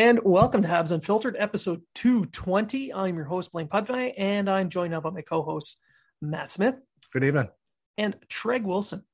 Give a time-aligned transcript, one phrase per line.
[0.00, 2.90] And welcome to Habs Unfiltered, episode 220.
[2.94, 5.78] I'm your host, Blaine Pudvey, and I'm joined now by my co host,
[6.22, 6.76] Matt Smith.
[7.12, 7.50] Good evening.
[7.98, 9.04] And Treg Wilson.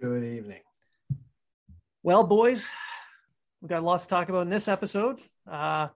[0.00, 0.60] Good evening.
[2.04, 2.70] Well, boys,
[3.60, 5.18] we've got lots to talk about in this episode.
[5.50, 5.88] Uh,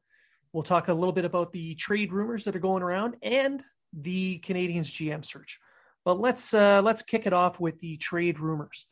[0.52, 4.41] we'll talk a little bit about the trade rumors that are going around and the
[4.41, 5.61] Canadiens GM search.
[6.05, 8.84] But let's uh, let's kick it off with the trade rumors.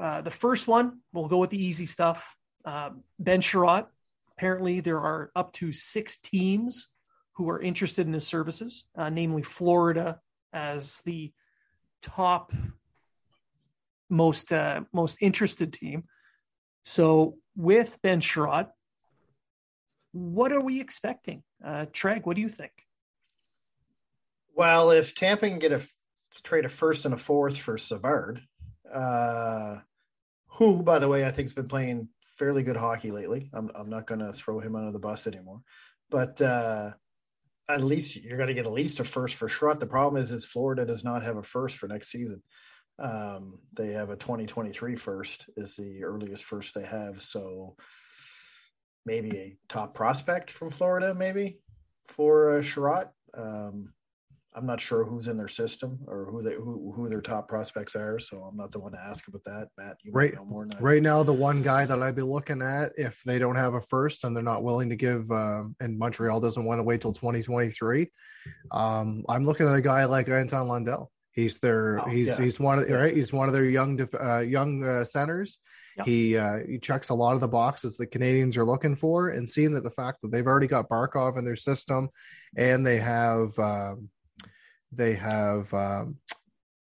[0.00, 2.34] Uh, the first one, we'll go with the easy stuff.
[2.64, 3.86] Uh, ben Chiarot,
[4.38, 6.88] apparently there are up to six teams
[7.32, 10.20] who are interested in his services, uh, namely Florida
[10.52, 11.32] as the
[12.02, 12.52] top
[14.08, 16.04] most uh, most interested team.
[16.84, 18.68] So with Ben Chiarot,
[20.12, 21.42] what are we expecting?
[21.64, 22.72] Uh, Treg, what do you think?
[24.54, 25.82] Well, if Tampa can get a
[26.44, 28.40] trade a first and a fourth for Savard,
[28.92, 29.78] uh,
[30.46, 32.08] who, by the way, I think has been playing
[32.38, 33.50] fairly good hockey lately.
[33.52, 35.60] I'm I'm not going to throw him under the bus anymore,
[36.10, 36.92] but uh,
[37.68, 39.80] at least you're going to get at least a first for Chiarot.
[39.80, 42.42] The problem is, is Florida does not have a first for next season.
[42.98, 47.20] Um, they have a 2023 first is the earliest first they have.
[47.20, 47.76] So
[49.04, 51.60] maybe a top prospect from Florida, maybe
[52.08, 53.12] for uh.
[53.34, 53.92] Um,
[54.58, 57.94] I'm not sure who's in their system or who they who, who their top prospects
[57.94, 59.68] are, so I'm not the one to ask about that.
[59.78, 62.90] Matt, you right, know more right now, the one guy that I'd be looking at
[62.96, 66.40] if they don't have a first and they're not willing to give, uh, and Montreal
[66.40, 68.10] doesn't want to wait till 2023,
[68.72, 71.12] um, I'm looking at a guy like Anton Lundell.
[71.30, 72.40] He's their oh, he's yeah.
[72.40, 75.60] he's one of right he's one of their young uh, young uh, centers.
[75.98, 76.06] Yep.
[76.06, 79.48] He uh, he checks a lot of the boxes the Canadians are looking for, and
[79.48, 82.08] seeing that the fact that they've already got Barkov in their system,
[82.56, 83.56] and they have.
[83.56, 84.10] Um,
[84.92, 86.16] they have um,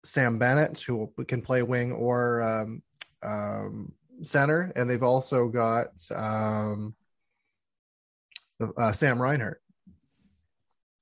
[0.05, 2.83] Sam Bennett, who can play wing or um,
[3.23, 3.93] um,
[4.23, 6.95] center, and they've also got um,
[8.77, 9.63] uh, Sam Reinhart.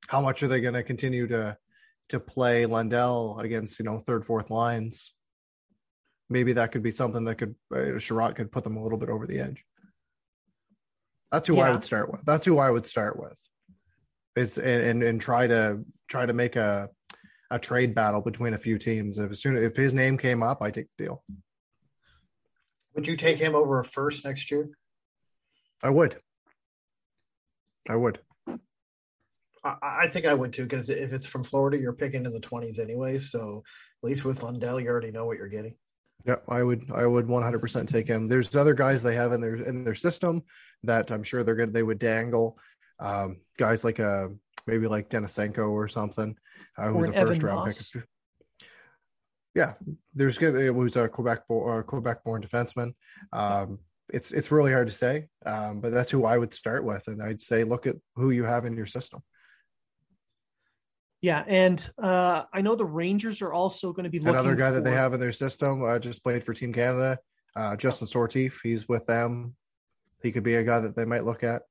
[0.06, 1.56] How much are they going to continue to
[2.10, 5.14] to play Lundell against you know third fourth lines?
[6.30, 9.26] Maybe that could be something that could uh, could put them a little bit over
[9.26, 9.64] the edge.
[11.32, 11.62] That's who yeah.
[11.62, 12.24] I would start with.
[12.24, 13.40] That's who I would start with
[14.36, 16.88] is and, and, and try to try to make a
[17.50, 19.18] a trade battle between a few teams.
[19.18, 21.22] If as soon if his name came up, I take the deal.
[22.94, 24.68] Would you take him over a first next year?
[25.82, 26.16] I would.
[27.88, 28.20] I would.
[29.64, 32.40] I, I think I would too, because if it's from Florida, you're picking in the
[32.40, 33.18] twenties anyway.
[33.18, 33.62] So
[34.02, 35.74] at least with Lundell, you already know what you're getting.
[36.26, 38.28] Yeah, I would I would 100% take him.
[38.28, 40.42] There's other guys they have in their in their system
[40.82, 42.58] that I'm sure they're good they would dangle.
[42.98, 44.28] Um, guys like a uh,
[44.66, 46.36] maybe like Denisenko or something,
[46.78, 47.90] uh, was a first Evan round Moss.
[47.90, 48.04] pick.
[49.54, 49.74] Yeah,
[50.14, 50.56] there's good.
[50.56, 52.94] It was a Quebec uh, Quebec born defenseman.
[53.32, 53.78] Um,
[54.08, 57.22] it's it's really hard to say, um, but that's who I would start with, and
[57.22, 59.22] I'd say look at who you have in your system.
[61.22, 64.34] Yeah, and uh, I know the Rangers are also going to be looking.
[64.34, 64.74] At another guy for...
[64.74, 67.18] that they have in their system uh, just played for Team Canada,
[67.56, 68.56] uh, Justin Sourdif.
[68.62, 69.56] He's with them.
[70.22, 71.62] He could be a guy that they might look at.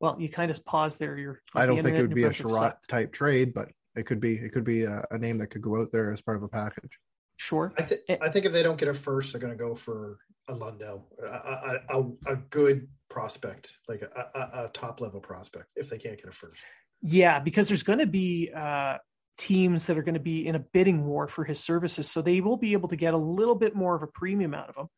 [0.00, 1.16] Well, you kind of pause there.
[1.18, 1.42] You're.
[1.54, 4.34] I don't think it would be a Chiarot type trade, but it could be.
[4.34, 6.48] It could be a, a, name that could go out there as part of a
[6.48, 6.98] package.
[7.36, 7.72] Sure.
[7.78, 10.18] I, th- I think if they don't get a first, they're going to go for
[10.48, 15.98] a Lundell, a, a, a good prospect, like a, a, top level prospect, if they
[15.98, 16.56] can't get a first.
[17.00, 18.98] Yeah, because there's going to be uh,
[19.36, 22.40] teams that are going to be in a bidding war for his services, so they
[22.40, 24.88] will be able to get a little bit more of a premium out of him.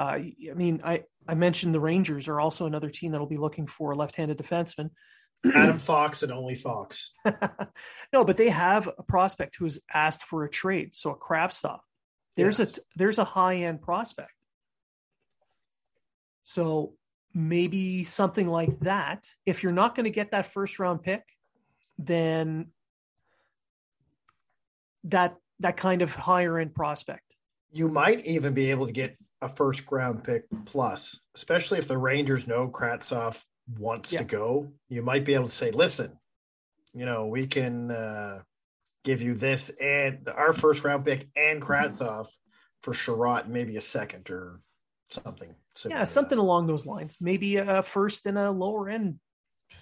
[0.00, 3.66] Uh, I mean, I, I mentioned the Rangers are also another team that'll be looking
[3.66, 4.88] for a left-handed defenseman.
[5.54, 7.12] Adam Fox and only Fox.
[8.12, 11.80] no, but they have a prospect who's asked for a trade, so a Kravtsov.
[12.34, 12.78] There's yes.
[12.78, 14.32] a there's a high end prospect.
[16.44, 16.94] So
[17.34, 19.26] maybe something like that.
[19.44, 21.24] If you're not going to get that first round pick,
[21.98, 22.68] then
[25.04, 27.29] that that kind of higher end prospect.
[27.72, 31.98] You might even be able to get a first round pick plus, especially if the
[31.98, 33.42] Rangers know Kravtsov
[33.78, 34.20] wants yeah.
[34.20, 34.72] to go.
[34.88, 36.18] You might be able to say, "Listen,
[36.92, 38.42] you know, we can uh,
[39.04, 42.28] give you this and our first round pick and Kravtsov
[42.82, 44.60] for Chiarot, maybe a second or
[45.10, 45.54] something.
[45.86, 47.16] Yeah, something along those lines.
[47.20, 49.18] Maybe a first and a lower end.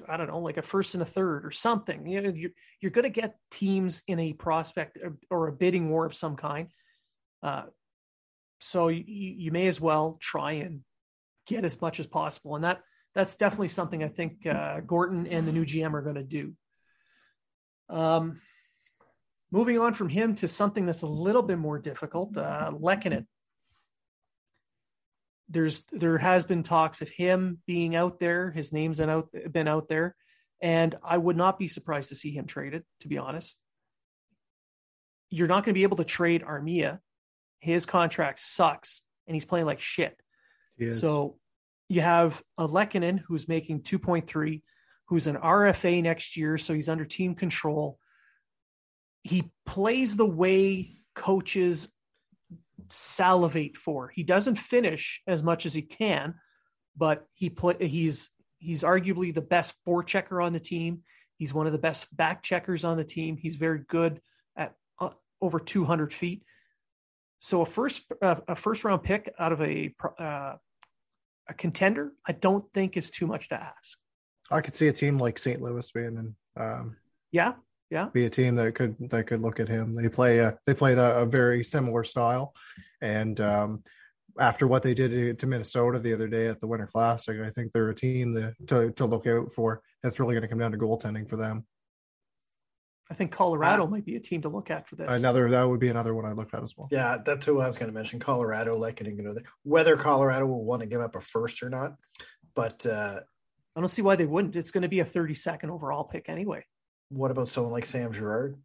[0.06, 2.06] I don't know, like a first and a third or something.
[2.06, 2.50] You know, you're
[2.81, 4.99] you're going to get teams in a prospect
[5.31, 6.69] or a bidding war of some kind.
[7.43, 7.64] Uh,
[8.60, 10.81] so you, you may as well try and
[11.46, 12.81] get as much as possible, and that
[13.14, 16.55] that's definitely something I think uh, Gorton and the new GM are going to do.
[17.88, 18.40] Um,
[19.50, 22.72] moving on from him to something that's a little bit more difficult, uh,
[25.49, 28.50] there's there has been talks of him being out there.
[28.50, 30.14] His name's been out been out there,
[30.61, 32.84] and I would not be surprised to see him traded.
[33.00, 33.58] To be honest,
[35.31, 37.00] you're not going to be able to trade Armia.
[37.60, 40.20] His contract sucks, and he's playing like shit.
[40.90, 41.38] So
[41.88, 44.62] you have a Lehkonen who's making 2.3,
[45.06, 47.99] who's an RFA next year, so he's under team control.
[49.22, 51.90] He plays the way coaches
[52.90, 54.08] salivate for.
[54.08, 56.34] He doesn't finish as much as he can,
[56.96, 61.02] but he play, he's he's arguably the best forechecker on the team.
[61.37, 63.37] He's one of the best back checkers on the team.
[63.37, 64.20] He's very good
[64.56, 66.43] at uh, over 200 feet.
[67.40, 70.55] So a first uh, a first round pick out of a uh,
[71.49, 73.99] a contender, I don't think is too much to ask.
[74.50, 75.61] I could see a team like St.
[75.61, 76.96] Louis being um,
[77.32, 77.55] yeah,
[77.90, 79.94] yeah, be a team that could that could look at him.
[79.94, 82.55] They play a they play the, a very similar style,
[83.00, 83.82] and um,
[84.38, 87.50] after what they did to, to, Minnesota the other day at the Winter Classic, I
[87.50, 89.82] think they're a team that, to to look out for.
[90.02, 91.67] That's really going to come down to goaltending for them.
[93.10, 95.10] I think Colorado uh, might be a team to look at for this.
[95.10, 96.88] Another that would be another one I look at as well.
[96.90, 98.20] Yeah, that's who I was going to mention.
[98.20, 101.94] Colorado, like you know, whether Colorado will want to give up a first or not,
[102.55, 103.20] but uh,
[103.75, 104.56] I don't see why they wouldn't.
[104.56, 106.64] It's going to be a 32nd overall pick anyway
[107.10, 108.58] what about someone like Sam Girard?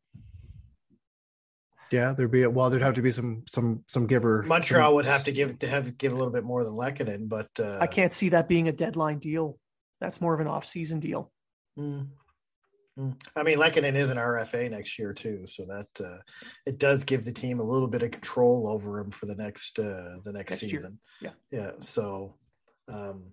[1.91, 4.43] Yeah, there'd be a, well, there'd have to be some some some giver.
[4.43, 7.29] Montreal some, would have to give to have give a little bit more than Lehkonen,
[7.29, 9.59] but uh, I can't see that being a deadline deal.
[10.01, 11.31] That's more of an off-season deal.
[11.77, 12.07] Mm, mm.
[13.35, 16.19] I mean, Lehkonen is an RFA next year too, so that uh,
[16.67, 19.79] it does give the team a little bit of control over him for the next
[19.79, 20.99] uh, the next, next season.
[21.19, 21.33] Year.
[21.51, 21.71] Yeah, yeah.
[21.79, 22.35] So
[22.87, 23.31] um,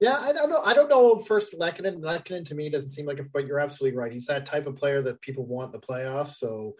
[0.00, 0.62] yeah, I don't know.
[0.62, 1.18] I don't know.
[1.18, 2.00] First, Lehkonen.
[2.00, 4.12] Lehkonen to me doesn't seem like, a, but you're absolutely right.
[4.12, 6.34] He's that type of player that people want in the playoffs.
[6.34, 6.74] So,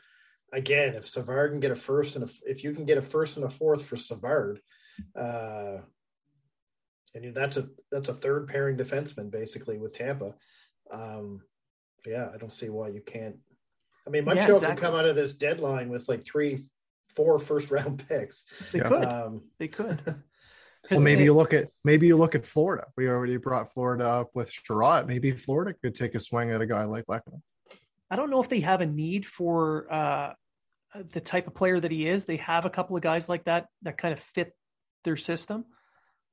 [0.53, 3.37] again, if Savard can get a first and a, if you can get a first
[3.37, 4.61] and a fourth for Savard,
[5.19, 5.79] uh,
[7.15, 10.35] and that's a that's a third pairing defenseman basically with Tampa.
[10.91, 11.41] Um,
[12.07, 13.37] yeah, I don't see why you can't.
[14.07, 14.77] I mean, Montreal yeah, exactly.
[14.77, 16.65] can come out of this deadline with like three,
[17.15, 18.45] four first round picks.
[18.73, 19.05] They could.
[19.05, 20.01] Um, they could.
[20.89, 22.87] Well, maybe it, you look at maybe you look at Florida.
[22.97, 25.09] We already brought Florida up with Chiarot.
[25.09, 27.43] Maybe Florida could take a swing at a guy like Lehkonen.
[28.09, 30.33] I don't know if they have a need for uh,
[31.11, 32.25] the type of player that he is.
[32.25, 34.53] They have a couple of guys like that that kind of fit
[35.05, 35.65] their system.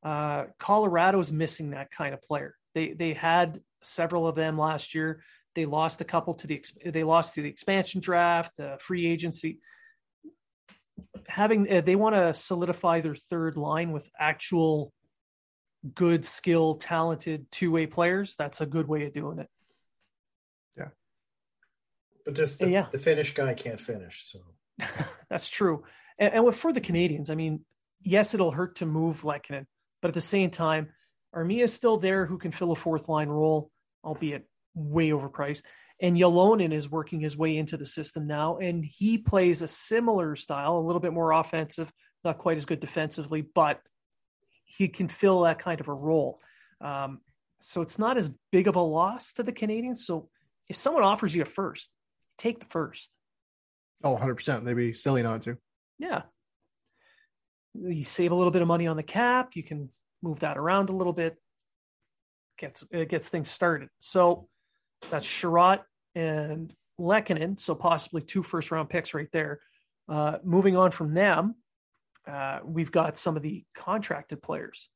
[0.03, 2.56] Uh, Colorado's missing that kind of player.
[2.75, 5.24] They they had several of them last year.
[5.55, 9.60] They lost a couple to the they lost to the expansion draft, uh, free agency.
[11.27, 14.91] Having uh, they want to solidify their third line with actual
[15.93, 18.36] good skill talented two-way players.
[18.36, 19.50] That's a good way of doing it.
[20.77, 20.89] Yeah.
[22.25, 22.88] But just the, yeah.
[22.91, 24.39] the Finnish guy can't finish so.
[25.29, 25.83] That's true.
[26.17, 27.62] And, and, for the canadians i mean
[28.03, 29.65] yes it'll hurt to move Lehkonen,
[30.01, 30.89] but at the same time
[31.36, 33.72] armia is still there who can fill a fourth line role
[34.03, 35.63] albeit way overpriced
[36.03, 40.36] and Ylonen is working his way into the system now, and he plays a similar
[40.36, 41.92] style, a little bit more offensive,
[42.25, 43.80] not quite as good defensively, but
[44.65, 46.42] he can fill that kind of a role.
[46.82, 47.22] Um,
[47.62, 50.06] so it's not as big of a loss to the Canadians.
[50.06, 50.30] So
[50.68, 51.89] if someone offers you a first,
[52.38, 53.10] take the first.
[54.03, 54.65] Oh, 100%.
[54.65, 55.58] They'd be silly not to.
[56.00, 56.24] Yeah.
[57.74, 59.51] You save a little bit of money on the cap.
[59.56, 59.89] You can
[60.22, 61.38] move that around a little bit.
[62.58, 63.89] Gets it gets things started.
[64.00, 64.48] So
[65.10, 65.81] that's Chiarot
[66.15, 69.60] and Lehkonen, so possibly two first round picks right there.
[70.07, 71.55] Uh, moving on from them,
[72.27, 74.89] uh, we've got some of the contracted players.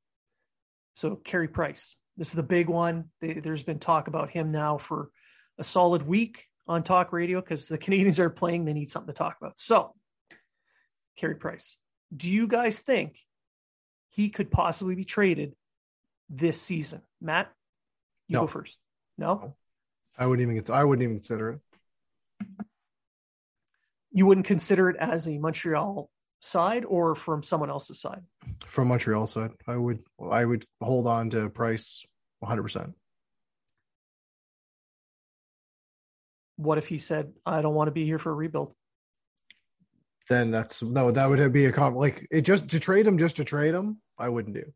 [0.95, 3.05] So Carey Price, this is the big one.
[3.21, 5.09] They, there's been talk about him now for
[5.57, 8.65] a solid week on talk radio because the Canadians are playing.
[8.65, 9.59] They need something to talk about.
[9.59, 9.93] So,
[11.17, 11.77] Carey Price,
[12.15, 13.17] do you guys think
[14.09, 15.55] he could possibly be traded
[16.29, 17.01] this season?
[17.21, 17.51] Matt,
[18.27, 18.41] you No.
[18.41, 18.77] go first.
[19.17, 19.55] No,
[20.17, 20.74] I wouldn't even.
[20.74, 21.59] I wouldn't even consider it.
[24.12, 26.09] you wouldn't consider it as a Montreal
[26.39, 28.24] side or from someone else's side.
[28.65, 30.00] From Montreal side, I would.
[30.31, 32.05] I would hold on to Price
[32.39, 32.63] 100.
[32.63, 32.93] percent
[36.55, 38.74] What if he said, "I don't want to be here for a rebuild"?
[40.29, 41.12] Then that's no.
[41.12, 41.95] That would be a comp.
[41.95, 44.01] Like it just to trade him, just to trade him.
[44.17, 44.74] I wouldn't do.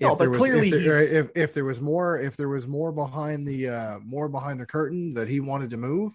[0.00, 2.90] No, but was, clearly if there, if, if there was more, if there was more
[2.90, 6.12] behind the uh more behind the curtain that he wanted to move,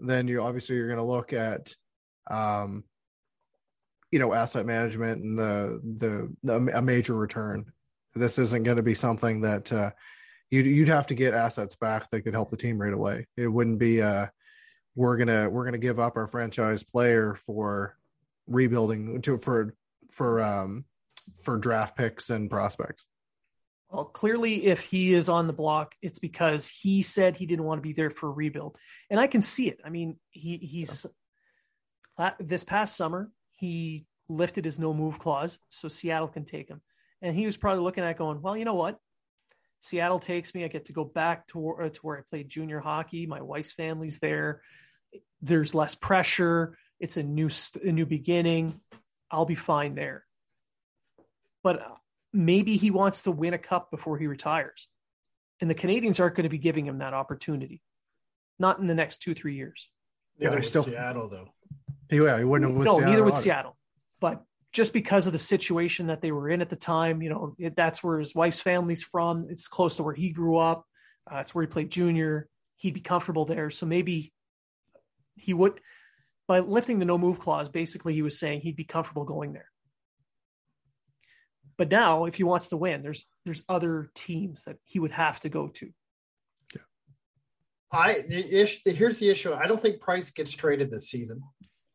[0.00, 1.74] then you obviously you're going to look at,
[2.30, 2.84] um,
[4.12, 7.66] you know, asset management and the the, the a major return.
[8.14, 9.90] This isn't going to be something that uh,
[10.50, 13.26] you'd you'd have to get assets back that could help the team right away.
[13.36, 14.26] It wouldn't be uh
[14.94, 17.96] we're gonna we're gonna give up our franchise player for
[18.46, 19.74] rebuilding to for
[20.10, 20.84] for um
[21.42, 23.06] for draft picks and prospects.
[23.90, 27.78] Well, clearly, if he is on the block, it's because he said he didn't want
[27.78, 28.76] to be there for a rebuild,
[29.10, 29.80] and I can see it.
[29.84, 31.06] I mean, he he's
[32.18, 36.80] la- this past summer he lifted his no move clause, so Seattle can take him,
[37.22, 38.98] and he was probably looking at going, well, you know what,
[39.80, 42.80] Seattle takes me, I get to go back to where, to where I played junior
[42.80, 43.26] hockey.
[43.26, 44.62] My wife's family's there.
[45.42, 46.76] There's less pressure.
[46.98, 47.48] It's a new
[47.84, 48.80] a new beginning.
[49.30, 50.24] I'll be fine there.
[51.62, 51.94] But uh,
[52.36, 54.88] maybe he wants to win a cup before he retires.
[55.60, 57.82] And the Canadians aren't going to be giving him that opportunity.
[58.58, 59.90] Not in the next two, three years.
[60.38, 61.48] Yeah, they're still- Seattle though.
[62.10, 63.42] Yeah, he wouldn't have with no, Seattle neither with either.
[63.42, 63.76] Seattle.
[64.20, 67.56] But just because of the situation that they were in at the time, you know,
[67.58, 69.46] it, that's where his wife's family's from.
[69.50, 70.86] It's close to where he grew up.
[71.30, 72.48] Uh, it's where he played junior.
[72.76, 73.70] He'd be comfortable there.
[73.70, 74.32] So maybe
[75.34, 75.80] he would,
[76.46, 79.70] by lifting the no move clause, basically he was saying he'd be comfortable going there.
[81.78, 85.40] But now, if he wants to win, there's there's other teams that he would have
[85.40, 85.90] to go to.
[87.92, 89.52] I the issue, here's the issue.
[89.52, 91.42] I don't think Price gets traded this season.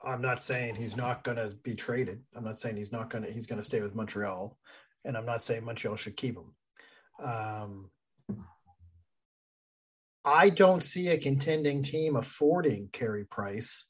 [0.03, 2.21] I'm not saying he's not going to be traded.
[2.35, 3.31] I'm not saying he's not going to.
[3.31, 4.57] He's going to stay with Montreal,
[5.03, 6.55] and I'm not saying Montreal should keep him.
[7.23, 7.89] Um,
[10.23, 13.85] I don't see a contending team affording Carey Price,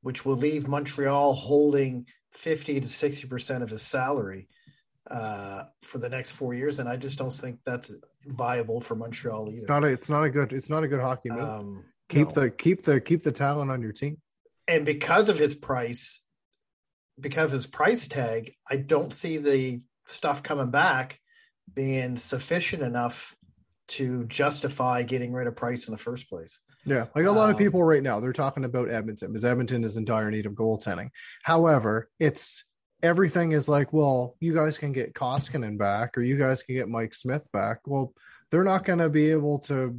[0.00, 4.48] which will leave Montreal holding 50 to 60 percent of his salary
[5.10, 7.92] uh, for the next four years, and I just don't think that's
[8.26, 9.66] viable for Montreal It's either.
[9.68, 11.40] not a it's not a good it's not a good hockey move.
[11.40, 12.34] Um, keep no.
[12.42, 14.18] the keep the keep the talent on your team.
[14.66, 16.20] and because of his price,
[17.20, 21.20] because of his price tag, I don't see the stuff coming back
[21.72, 23.34] being sufficient enough
[23.86, 26.60] to justify getting rid of Price in the first place.
[26.86, 29.84] Yeah, like a lot of Um, people right now, they're talking about Edmonton because Edmonton
[29.84, 31.10] is in dire need of goaltending.
[31.42, 32.64] However, it's
[33.04, 36.88] everything is like, well, you guys can get Koskinen back or you guys can get
[36.88, 37.80] Mike Smith back.
[37.86, 38.12] Well,
[38.50, 39.96] they're not going to be able to,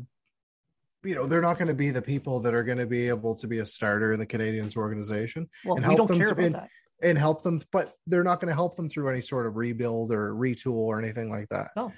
[1.03, 3.35] you know, they're not going to be the people that are going to be able
[3.35, 6.31] to be a starter in the Canadians organization Well, And we help don't them care
[6.31, 6.69] about and- that.
[7.03, 10.11] and help them, but they're not going to help them through any sort of rebuild
[10.11, 11.69] or retool or anything like that.
[11.75, 11.91] No.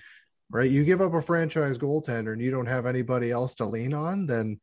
[0.49, 0.69] Right?
[0.69, 4.25] You give up a franchise goaltender and you don't have anybody else to lean on,
[4.27, 4.59] then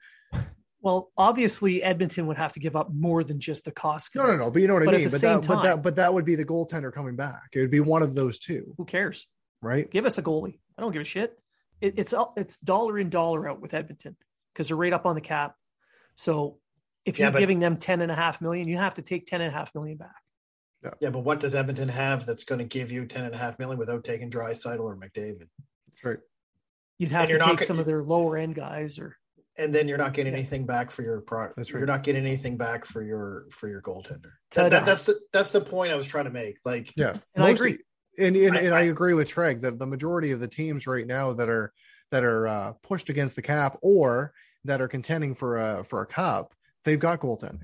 [0.85, 4.15] Well, obviously Edmonton would have to give up more than just the cost.
[4.15, 4.51] No, no, no.
[4.51, 5.07] But you know what But I mean.
[5.07, 7.45] But same that, but time- that, but that would be the goaltender coming back.
[7.55, 9.27] It would be one of those two, Who cares?
[9.63, 9.91] right?
[9.91, 10.59] Give us a goalie.
[10.77, 11.39] I don't give a shit.
[11.81, 14.15] It, it's it's dollar in dollar out with Edmonton
[14.53, 15.55] because they're right up on the cap.
[16.17, 16.59] So
[17.07, 19.27] if Yeah, you're but- giving them ten and a half million, you have to take
[19.27, 20.15] ten and a half million back.
[20.83, 23.39] Yeah, yeah, but what does Edmonton have that's going to give you ten and a
[23.39, 25.39] half million without taking Draisaitl or McDavid?
[25.89, 26.19] That's right.
[26.99, 29.17] You'd have And to you're not take some of their lower end guys or
[29.57, 30.39] And then you're not getting Yeah.
[30.41, 31.57] anything back for your product.
[31.57, 31.79] That's right.
[31.79, 34.33] You're not getting anything back for your for your goaltender.
[34.53, 36.59] That, that- that's the that's the point I was trying to make.
[36.65, 37.79] Like, Yeah, And I agree.
[38.19, 40.87] And and, I- and I, I- agree with Treg that the majority of the teams
[40.87, 41.73] right now that are
[42.11, 44.33] that are uh, pushed against the cap or
[44.65, 46.53] that are contending for a for a cup,
[46.85, 47.63] they've got goaltending.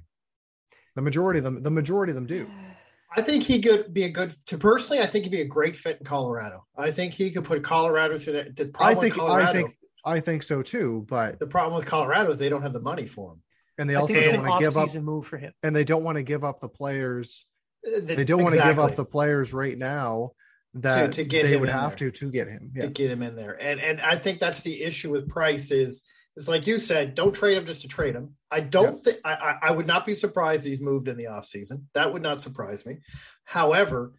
[0.97, 2.47] The majority of them, the majority of them do.
[3.17, 4.33] I think he could be a good.
[4.47, 6.65] To personally, I think he'd be a great fit in Colorado.
[6.77, 8.55] I think he could put Colorado through that.
[8.55, 11.05] The I think Colorado, I think I think so too.
[11.09, 13.43] But the problem with Colorado is they don't have the money for him.
[13.79, 15.53] and they also don't want to give up season move for him.
[15.63, 17.47] and they don't want to give up the players.
[17.87, 20.33] Uh, They don't want to give up the players right now
[20.75, 22.11] that to get they him would have there.
[22.11, 22.73] to to get him.
[22.81, 23.57] to get him in there.
[23.61, 26.03] And and I think that's the issue with Price is
[26.37, 28.37] is like you said, don't trade him just to trade him.
[28.53, 31.25] I don't think I, I I would not be surprised if he's moved in the
[31.25, 31.85] offseason.
[31.95, 32.99] That would not surprise me.
[33.45, 34.13] However,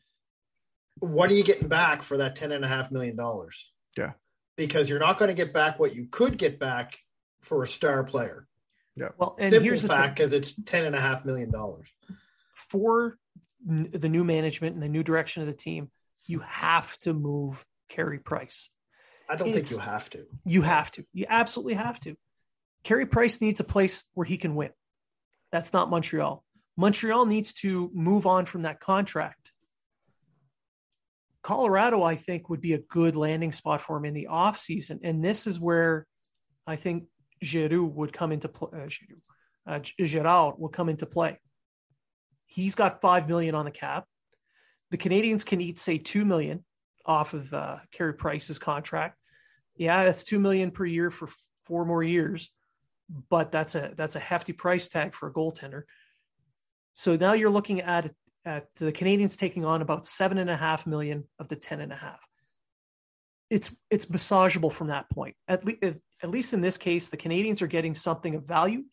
[0.99, 3.71] what are you getting back for that ten and a half million dollars?
[3.97, 4.11] Yeah.
[4.67, 6.97] Because you're not going to get back what you could get back
[7.41, 8.47] for a star player.
[9.17, 10.13] Well, and Simple here's the fact thing.
[10.15, 11.87] because it's ten and a half million dollars.
[12.53, 13.17] for
[13.67, 15.89] n- the new management and the new direction of the team,
[16.27, 18.69] you have to move Carey Price.
[19.29, 20.25] I don't It's- think you have to.
[20.45, 21.05] You have to.
[21.13, 22.15] You absolutely have to.
[22.83, 24.71] Carey Price needs a place where he can win.
[25.51, 26.43] That's not Montreal.
[26.77, 29.50] Montreal needs to move on from that contract.
[31.43, 34.99] Colorado, I think, would be a good landing spot for him in the offseason.
[35.03, 36.05] And this is where
[36.67, 37.05] I think
[37.43, 38.69] Giroux would come into play.
[38.73, 39.21] Uh, Giroux,
[39.65, 41.39] uh, Giroud will come into play.
[42.45, 44.05] He's got five million on the cap.
[44.91, 46.63] The Canadians can eat, say, two million
[47.05, 49.17] off of uh, Carey Price's contract.
[49.75, 51.29] Yeah, that's two million per year for
[51.63, 52.51] four more years,
[53.29, 55.83] but that's a that's a hefty price tag for a goaltender.
[56.93, 58.11] So now you're looking at
[58.45, 61.91] at the Canadians taking on about seven and a half million of the ten and
[61.91, 62.19] a half.
[63.49, 65.35] It's it's massageable from that point.
[65.47, 68.83] At least at least in this case, the Canadians are getting something of value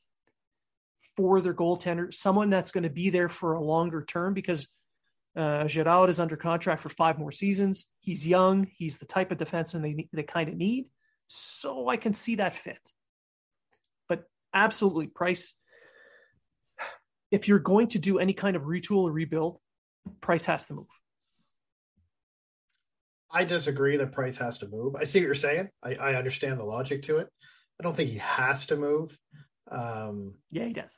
[1.17, 4.69] for their goaltender, someone that's going to be there for a longer term because
[5.37, 7.87] uh, Giroud is under contract for five more seasons.
[8.01, 8.69] He's young.
[8.77, 10.87] He's the type of defenseman they they kind of need.
[11.29, 12.81] So I can see that fit.
[14.09, 15.55] But absolutely, Price.
[17.31, 19.59] If you're going to do any kind of retool or rebuild,
[20.21, 20.87] Price has to move.
[23.31, 24.97] I disagree that Price has to move.
[24.97, 25.69] I see what you're saying.
[25.83, 27.29] I, I understand the logic to it.
[27.79, 29.17] I don't think he has to move.
[29.71, 30.97] Um, Yeah, he does.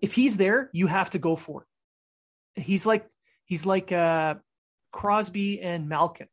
[0.00, 1.66] If he's there, you have to go for
[2.56, 2.62] it.
[2.62, 3.06] He's like
[3.44, 4.36] he's like uh,
[4.90, 6.28] Crosby and Malkin,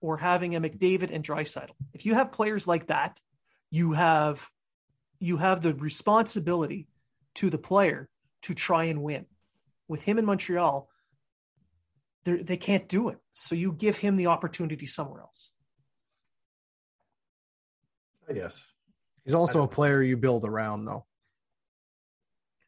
[0.00, 1.74] or having a McDavid and Draisaitl.
[1.92, 3.18] If you have players like that,
[3.70, 4.46] you have
[5.18, 6.88] you have the responsibility
[7.36, 8.08] to the player
[8.42, 9.26] to try and win.
[9.88, 10.88] With him in Montreal,
[12.24, 13.18] they're- they can't do it.
[13.32, 15.50] So you give him the opportunity somewhere else.
[18.28, 18.64] I guess.
[19.24, 21.06] He's also a player you build around, though.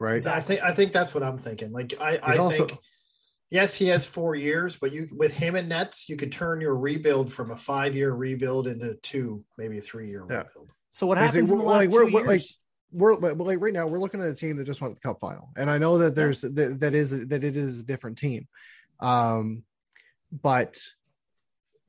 [0.01, 0.25] Right?
[0.27, 1.71] I think I think that's what I'm thinking.
[1.71, 2.79] Like I, I also- think
[3.51, 6.75] yes, he has four years, but you with him and Nets, you could turn your
[6.75, 10.39] rebuild from a five year rebuild into two, maybe a three year Yeah.
[10.39, 10.71] rebuild.
[10.91, 12.59] So what Because it- happens in the last we're- two we're, like, years?
[12.93, 15.19] We're but like right now we're looking at a team that just won the cup
[15.21, 18.47] final, and I know that there's that, that is that it is a different team,
[19.01, 19.63] um,
[20.31, 20.79] but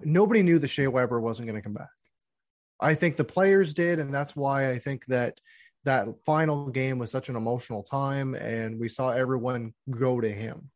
[0.02, 1.90] nobody knew that Shea Weber wasn't going to come back.
[2.80, 5.40] I think the players did, and that's why I think that
[5.86, 10.70] that final game was such an emotional time, and we saw everyone go to him.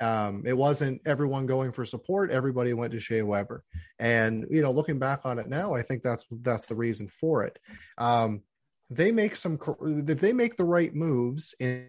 [0.00, 3.64] Um, it wasn't everyone going for support; everybody went to Shea Weber,
[3.98, 7.44] and you know, looking back on it now, I think that's that's the reason for
[7.44, 7.58] it.
[7.96, 8.42] Um,
[8.90, 9.58] they make some
[10.08, 11.88] if they make the right moves in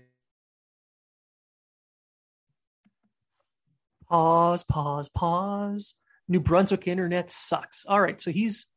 [4.09, 5.95] pause pause pause
[6.27, 8.67] new brunswick internet sucks all right so he's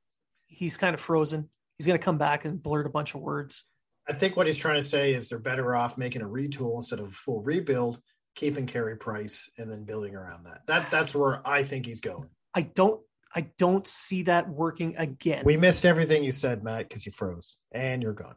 [0.46, 3.64] he's kind of frozen he's going to come back and blurt a bunch of words
[4.10, 6.98] I think what he's trying to say is they're better off making a retool instead
[6.98, 8.00] of a full rebuild,
[8.34, 10.62] keeping Carey Price and then building around that.
[10.66, 12.28] That that's where I think he's going.
[12.52, 13.00] i don't
[13.34, 17.56] i don't see that working again We missed everything you said, Matt, because you froze
[17.72, 18.34] and you're gone.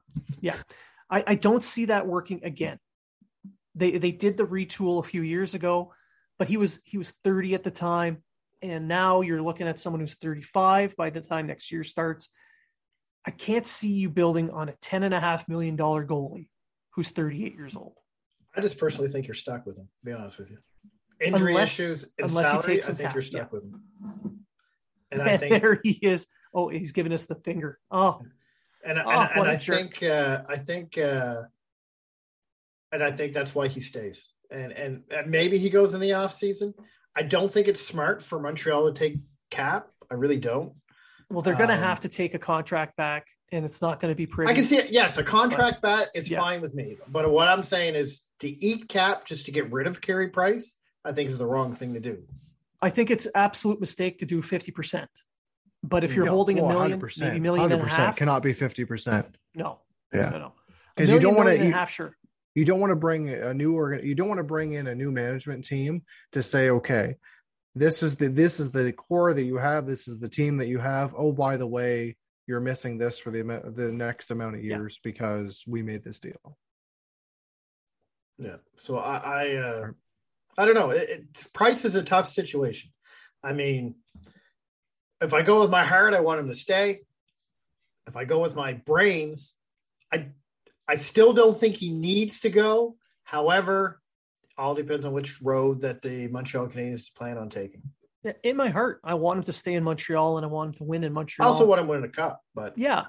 [1.10, 2.80] I, I don't see that working again
[3.76, 5.94] they they did the retool a few years ago
[6.40, 8.24] but he was he was 30 at the time
[8.62, 12.30] and now you're looking at someone who's 35 by the time next year starts
[13.26, 16.50] i can't see you building on a 10 and a half million dollar goalie
[16.92, 17.98] who's 38 years old
[18.56, 19.86] I just personally think you're stuck with him.
[19.86, 20.60] To be honest with you,
[21.20, 22.84] injury Unless- issues and unless salary.
[22.84, 23.48] I think you're stuck yeah.
[23.52, 24.43] with him.
[25.20, 26.28] And I think, there he is.
[26.54, 27.80] Oh, he's giving us the finger.
[27.92, 28.22] Oh,
[28.86, 31.44] and, and, Oh, and what a I think, uh, I think, uh,
[32.92, 34.30] and I think that's why he stays.
[34.52, 36.74] And, and and maybe he goes in the off season.
[37.16, 39.88] I don't think it's smart for Montreal to take cap.
[40.12, 40.74] I really don't.
[41.30, 44.12] well, they're going to Um, have to take a contract back, and it's not going
[44.12, 44.52] to be pretty.
[44.52, 44.92] I can see it.
[44.92, 46.40] Yes, a contract bat is Yeah.
[46.40, 46.98] fine with me.
[47.08, 50.76] But what I'm saying is to eat cap just to get rid of Carey Price,
[51.04, 52.24] I think is the wrong thing to do.
[52.84, 55.10] I think it's absolute mistake to do fifty percent.
[55.84, 58.54] But if you're No, holding a million, 100%, maybe million and a half, cannot be
[58.54, 59.26] 50%.
[59.56, 59.80] no,
[60.14, 60.30] Yeah.
[60.30, 60.54] no, no.
[60.96, 62.16] A 'Cause you don't wanna- million and a you- half, sure.
[62.56, 64.96] You don't want to bring a new organ you don't want to bring in a
[64.96, 67.16] new management team to say, okay,
[67.76, 70.68] this is the this is the core that you have, this is the team that
[70.68, 71.14] you have.
[71.18, 72.16] Oh, by the way,
[72.48, 73.42] you're missing this for the
[73.76, 74.78] the next amount of Yeah.
[74.78, 76.58] years because we made this deal.
[78.38, 78.58] Yeah.
[78.78, 79.92] So I, I, uh,
[80.58, 80.92] I don't know.
[80.92, 82.92] It, it, Price is a tough situation.
[83.44, 83.96] I mean,
[85.22, 87.02] if I go with my heart, I want him to stay.
[88.08, 89.56] If I go with my brains,
[90.12, 90.30] I,
[90.88, 92.98] I still don't think he needs to go.
[93.24, 94.02] However,
[94.58, 97.82] all depends on which road that the Montreal Canadiens plan on taking.
[98.44, 100.84] In my heart, I want him to stay in Montreal and I want him to
[100.86, 101.48] win in Montreal.
[101.48, 103.06] I also want him winning a cup, but yeah,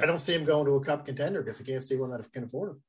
[0.00, 2.32] I don't see him going to a cup contender because he can't see one that
[2.32, 2.82] can afford him.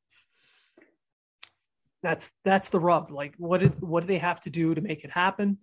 [2.01, 3.11] That's that's the rub.
[3.11, 5.57] Like, what did what do they have to do to make it happen?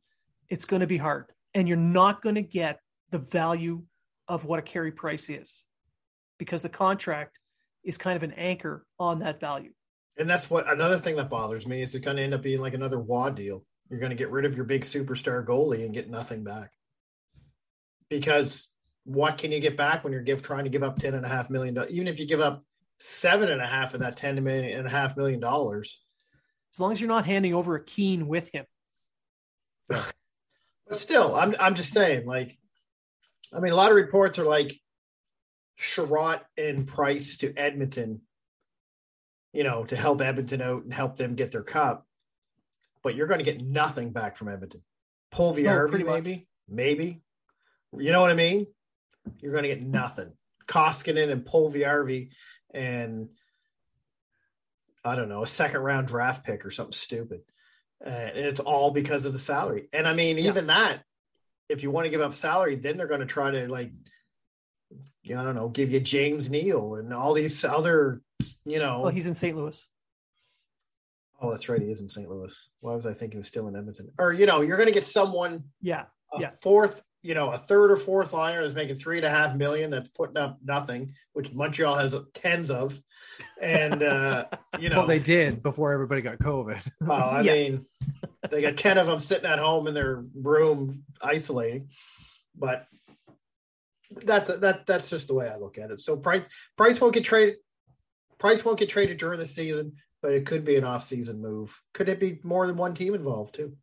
[0.49, 3.83] It's going to be hard, and you're not going to get the value
[4.29, 5.65] of what a Carey Price is
[6.39, 7.39] because the contract
[7.85, 9.73] is kind of an anchor on that value.
[10.19, 12.61] And that's what another thing that bothers me is it's going to end up being
[12.61, 13.65] like another WAD deal.
[13.89, 16.71] You're going to get rid of your big superstar goalie and get nothing back.
[18.09, 18.69] Because
[19.05, 21.29] what can you get back when you're give, trying to give up ten and a
[21.29, 21.93] half million dollars?
[21.93, 22.65] Even if you give up
[22.99, 26.03] seven and a half of that ten million and a half million dollars,
[26.73, 28.65] as long as you're not handing over a Keen with him.
[29.89, 30.13] but
[30.93, 32.57] still, I'm I'm just saying, like,
[33.53, 34.81] I mean, a lot of reports are like
[35.79, 38.23] Chiarot and Price to Edmonton,
[39.53, 42.07] you know, to help Edmonton out and help them get their cup.
[43.03, 44.83] But you're going to get nothing back from Edmonton.
[46.05, 47.23] No, maybe, maybe.
[47.97, 48.67] You know what I mean?
[49.41, 50.33] You're going to get nothing.
[50.67, 52.31] Koskinen and Puljujarvi
[52.75, 53.29] and
[55.07, 57.41] I don't know, a second round draft pick or something stupid.
[58.05, 59.89] Uh, and it's all because of the salary.
[59.93, 60.75] And I mean, even yeah.
[60.75, 61.03] that,
[61.69, 63.93] if you want to give up salary, then they're going to try to like,
[65.25, 68.21] I don't know, give you James Neal and all these other,
[68.65, 69.03] you know.
[69.03, 69.57] Well, he's in St.
[69.57, 69.87] Louis.
[71.41, 71.81] Oh, that's right.
[71.81, 72.29] He is in St.
[72.29, 72.69] Louis.
[72.81, 74.11] Why was I thinking he was still in Edmonton?
[74.19, 75.65] Or, you know, you're going to get someone.
[75.81, 76.05] Yeah.
[76.39, 76.51] yeah.
[76.63, 79.91] Fourth, you know, a third or fourth liner is making three and a half million
[79.91, 82.97] that's putting up nothing, which Montreal has tens of.
[83.61, 84.47] And, uh,
[84.79, 84.99] you know.
[84.99, 86.81] well, they did before everybody got COVID.
[87.01, 87.53] well, I yeah.
[87.53, 87.87] mean,
[88.49, 91.89] they got 10 of them sitting at home in their room isolating.
[92.55, 92.87] But
[94.11, 95.99] that's that that's just the way I look at it.
[95.99, 97.57] So price price won't get traded.
[98.39, 101.83] Price won't get traded during the season, but it could be an off-season move.
[101.93, 103.77] Could it be more than one team involved too?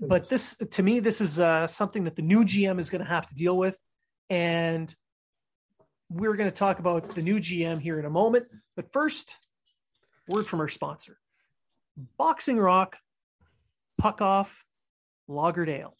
[0.00, 3.08] But this, to me, this is uh, something that the new GM is going to
[3.08, 3.80] have to deal with,
[4.28, 4.94] and
[6.10, 8.46] we're going to talk about the new GM here in a moment.
[8.74, 9.36] But first,
[10.28, 11.18] word from our sponsor,
[12.18, 12.96] Boxing Rock,
[13.98, 14.64] Puck Off,
[15.28, 15.94] Lagerdale.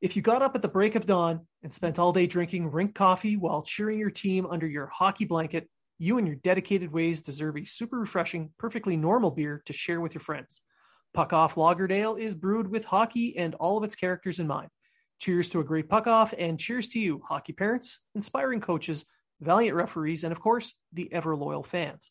[0.00, 2.94] If you got up at the break of dawn and spent all day drinking rink
[2.94, 7.58] coffee while cheering your team under your hockey blanket, you and your dedicated ways deserve
[7.58, 10.62] a super refreshing, perfectly normal beer to share with your friends.
[11.12, 14.70] Puck Off Lagerdale is brewed with hockey and all of its characters in mind.
[15.18, 19.04] Cheers to a great puck off, and cheers to you, hockey parents, inspiring coaches,
[19.40, 22.10] valiant referees, and of course, the ever loyal fans.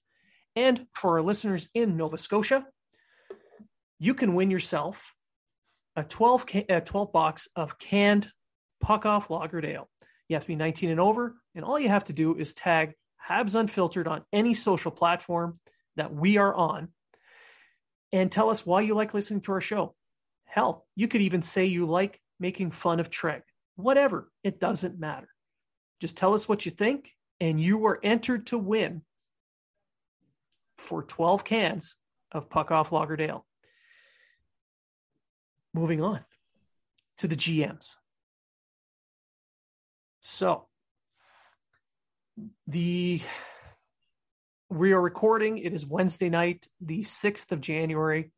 [0.56, 2.66] And for our listeners in Nova Scotia,
[4.00, 5.14] you can win yourself
[5.96, 8.30] a 12, a 12 box of canned
[8.82, 9.88] puck off Lagerdale.
[10.28, 12.94] You have to be 19 and over, and all you have to do is tag
[13.28, 15.60] Habs Unfiltered on any social platform
[15.96, 16.90] that we are on
[18.12, 19.96] and tell us why you like listening to our show.
[20.46, 23.42] Hell, you could even say you like making fun of Treg.
[23.76, 25.30] Whatever, it doesn't matter.
[26.00, 29.02] Just tell us what you think, and you are entered to win
[30.78, 31.98] for 12 cans
[32.32, 33.46] of Puck Off Lagerdale.
[35.74, 36.24] Moving on
[37.20, 37.96] to the GMs.
[40.22, 40.68] So,
[42.68, 43.22] the
[44.70, 45.58] we are recording.
[45.58, 48.32] It is Wednesday night, the 6th of January.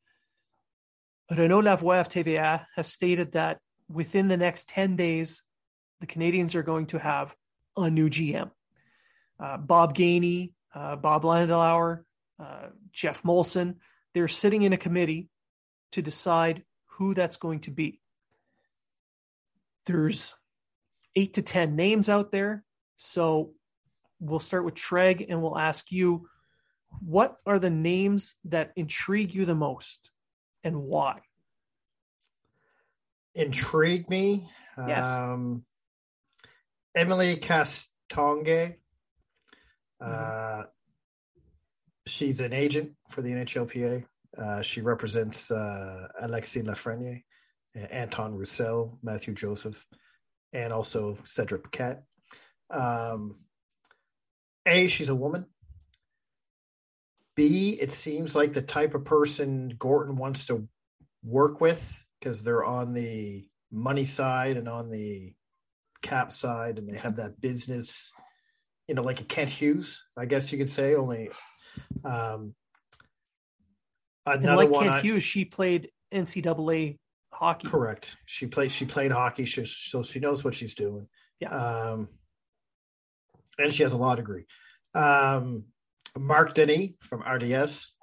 [1.29, 5.43] Renaud Lavoie of TVA has stated that within the next 10 days,
[5.99, 7.35] the Canadians are going to have
[7.75, 8.49] a new GM.
[9.39, 12.03] Uh, Bob Gainey, uh, Bob Landauer,
[12.39, 13.75] uh, Geoff Molson,
[14.13, 15.29] they're sitting in a committee
[15.91, 17.99] to decide who that's going to be.
[19.85, 20.35] There's
[21.15, 22.63] eight to 10 names out there.
[22.95, 23.53] So
[24.21, 26.29] we'll start with Treg and we'll ask you
[27.05, 30.11] what are the names that intrigue you the most
[30.63, 31.19] and why?
[33.33, 34.45] Intrigue me?
[34.87, 35.07] Yes.
[35.07, 35.63] Um,
[36.95, 38.75] Emily Castonguay.
[39.99, 40.61] Uh, Mm-hmm.
[42.07, 44.03] she's an agent for the NHLPA.
[44.37, 47.23] Uh, she represents uh, Alexis Lafreniere,
[47.75, 49.85] Anton Roussel, Matthew Joseph,
[50.53, 52.03] and also Cedric Paquette.
[52.71, 53.35] Um,
[54.65, 55.45] a, she's a woman.
[57.35, 60.67] B, it seems like the type of person Gorton wants to
[61.23, 65.33] work with because they're on the money side and on the
[66.01, 68.11] cap side, and they have that business,
[68.87, 70.95] you know, like a Kent Hughes, I guess you could say.
[70.95, 71.29] Only
[72.03, 72.53] um,
[74.25, 74.83] another like one.
[74.83, 76.97] Kent I, Hughes, she played NCAA
[77.31, 77.67] hockey.
[77.67, 78.17] Correct.
[78.25, 78.71] She played.
[78.71, 81.07] She played hockey, she, so she knows what she's doing.
[81.39, 81.49] Yeah.
[81.49, 82.09] Um,
[83.61, 84.45] and she has a law degree.
[84.93, 85.65] Um,
[86.17, 87.93] Marc Denis from RDS.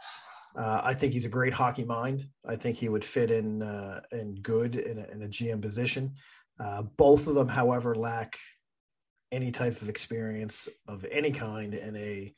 [0.56, 2.26] Uh, I think he's a great hockey mind.
[2.46, 6.14] I think he would fit in uh, in good in a, in a GM position.
[6.58, 8.36] Uh, both of them, however, lack
[9.30, 12.34] any type of experience of any kind in a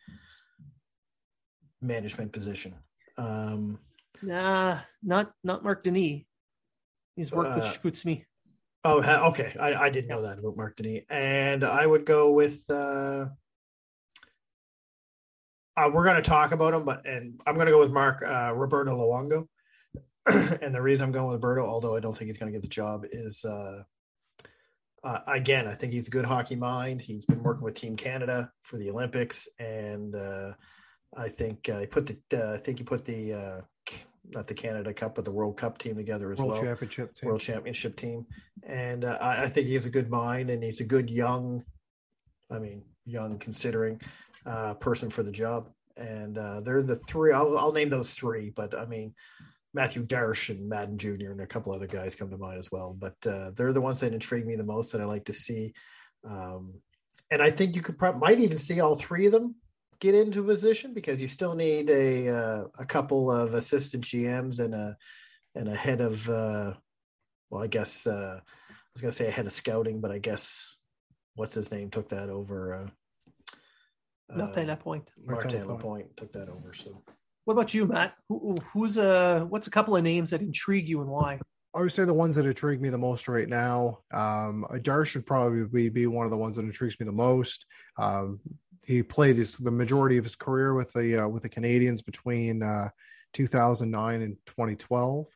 [1.80, 2.74] management position.
[3.16, 3.78] Um,
[4.22, 6.22] nah, not not Marc Denis.
[7.16, 8.24] He's worked with Uh, Schutzme.
[8.82, 9.54] Oh, okay.
[9.60, 11.04] I, I didn't know that about Marc Denis.
[11.10, 12.68] And I would go with.
[12.70, 13.26] Uh,
[15.76, 18.22] uh, we're going to talk about him, but and I'm going to go with Mark
[18.26, 19.46] uh, Roberto Luongo.
[20.62, 22.62] and the reason I'm going with Roberto, although I don't think he's going to get
[22.62, 23.82] the job, is uh,
[25.02, 27.00] uh, again I think he's a good hockey mind.
[27.00, 30.52] He's been working with Team Canada for the Olympics, and uh,
[31.16, 33.60] I think uh, he put the uh, I think he put the uh,
[34.32, 36.62] not the Canada Cup but the World Cup team together as World well.
[36.62, 37.28] Championship team.
[37.28, 38.26] World Championship team,
[38.62, 41.64] and uh, I, I think he has a good mind and he's a good young,
[42.50, 44.00] I mean young considering
[44.46, 45.70] uh, person for the job.
[45.96, 47.32] And uh, they're the three.
[47.32, 49.14] I'll, I'll name those three, but I mean
[49.74, 51.30] Mathieu Darche and Madden Jr.
[51.30, 52.96] and a couple other guys come to mind as well.
[52.98, 55.74] But uh, they're the ones that intrigue me the most that I like to see.
[56.24, 56.74] Um,
[57.30, 59.54] and I think you could probably might even see all three of them
[60.00, 64.58] get into a position because you still need a uh, a couple of assistant GMs
[64.58, 64.96] and a
[65.54, 66.74] and a head of uh,
[67.50, 70.76] well, I guess uh, I was gonna say a head of scouting, but I guess
[71.34, 72.74] what's his name took that over.
[72.74, 75.10] Uh, Nothing uh, at point.
[75.24, 76.72] Martin Martin Lapointe took that over.
[76.72, 77.02] So
[77.44, 78.14] What about you, Matt?
[78.28, 81.40] Who, who's uh what's a couple of names that intrigue you and why?
[81.74, 84.00] I would say the ones that intrigue me the most right now.
[84.12, 87.64] Um, Darche probably be, be one of the ones that intrigues me the most.
[87.96, 88.40] Um,
[88.90, 92.62] he played his, the majority of his career with the uh, with the Canadians between
[92.62, 92.88] uh,
[93.34, 95.26] 2009 and 2012.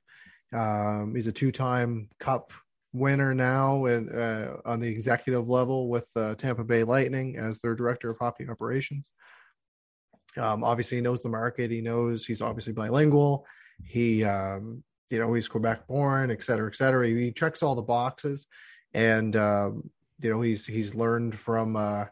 [0.53, 2.53] Um, he's a two-time Cup
[2.93, 7.77] winner now and uh, on the executive level with uh, Tampa Bay Lightning as their
[7.77, 9.11] director of hockey operations.
[10.37, 11.71] Um, obviously, he knows the market.
[11.71, 13.47] He knows he's obviously bilingual.
[13.85, 17.07] He, um, you know, he's Quebec born, et cetera, et cetera.
[17.07, 18.49] He, he checks all the boxes,
[18.95, 19.91] and um,
[20.21, 22.11] you know, he's he's learned from a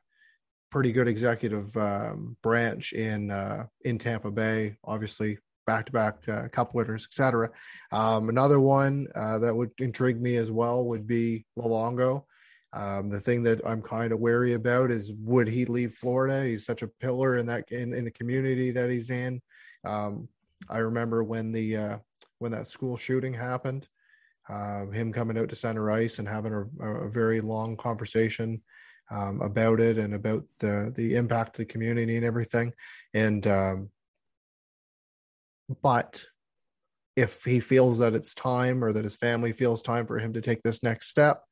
[0.73, 4.75] pretty good executive um, branch in uh, in Tampa Bay.
[4.83, 7.51] Obviously, back to back cup winners, et cetera.
[7.93, 12.25] Um, another one uh, that would intrigue me as well would be Luongo.
[12.73, 16.47] Um, the thing that I'm kind of wary about is would he leave Florida?
[16.47, 19.43] He's such a pillar in that in, in the community that he's in.
[19.85, 20.27] Um,
[20.71, 21.99] I remember when the uh,
[22.39, 23.89] when that school shooting happened,
[24.49, 28.63] um, him coming out to center ice and having a, a very long conversation
[29.13, 32.73] um, about it and about the the impact of the community and everything.
[33.15, 33.91] And um,
[35.83, 36.25] but
[37.15, 40.41] if he feels that it's time or that his family feels time for him to
[40.41, 41.43] take this next step,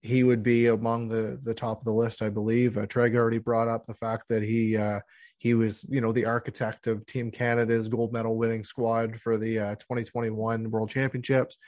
[0.00, 2.78] he would be among the the top of the list, I believe.
[2.78, 5.00] Uh, Treg already brought up the fact that he uh,
[5.38, 9.58] he was, you know, the architect of Team Canada's gold medal winning squad for the
[9.58, 11.58] uh, 2021 World Championships.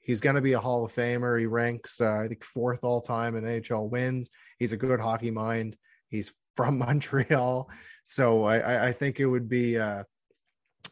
[0.00, 1.38] He's going to be a Hall of Famer.
[1.38, 4.30] He ranks, uh, I think, fourth all time in NHL wins.
[4.58, 5.76] He's a good hockey mind.
[6.08, 7.70] He's from Montreal,
[8.04, 10.02] so I, I think it would be uh,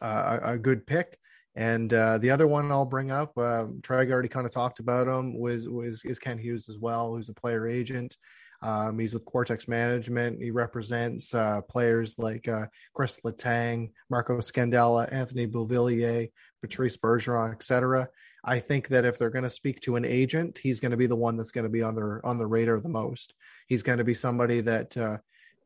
[0.00, 1.18] a, a good pick.
[1.54, 5.08] And uh, the other one I'll bring up, uh, Treg already kind of talked about
[5.08, 8.16] him, was was is Kent Hughes as well, who's a player agent.
[8.60, 10.42] Um, he's with Quartexx Management.
[10.42, 18.08] He represents uh, players like uh, Chris Letang, Marco Scandella, Anthony Beauvillier, Patrice Bergeron, etc.
[18.48, 21.06] I think that if they're going to speak to an agent, he's going to be
[21.06, 23.34] the one that's going to be on their on the radar the most.
[23.66, 25.18] He's going to be somebody that uh,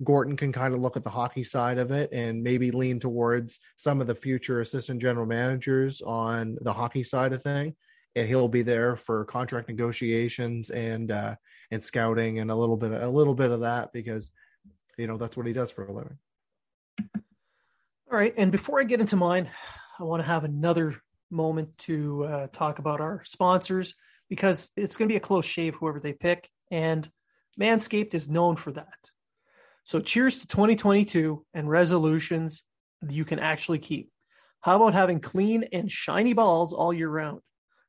[0.02, 3.60] Gorton can kind of look at the hockey side of it and maybe lean towards
[3.76, 7.76] some of the future assistant general managers on the hockey side of thing.
[8.16, 11.36] And he'll be there for contract negotiations and uh,
[11.70, 14.32] and scouting and a little bit a little bit of that because
[14.98, 16.18] you know that's what he does for a living.
[18.10, 19.48] All right, and before I get into mine,
[19.98, 20.96] I want to have another
[21.32, 23.94] moment to uh, talk about our sponsors
[24.28, 27.08] because it's going to be a close shave whoever they pick, and
[27.58, 29.10] Manscaped is known for that.
[29.84, 32.62] So cheers to 2022 and resolutions
[33.08, 34.10] you can actually keep.
[34.60, 37.40] How about having clean and shiny balls all year round?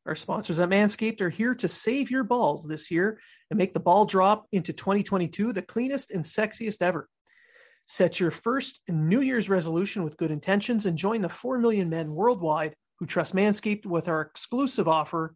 [0.06, 3.80] Our sponsors at Manscaped are here to save your balls this year and make the
[3.80, 7.08] ball drop into 2022 the cleanest and sexiest ever.
[7.86, 12.14] Set your first New Year's resolution with good intentions and join the 4 million men
[12.14, 15.36] worldwide who trust Manscaped with our exclusive offer.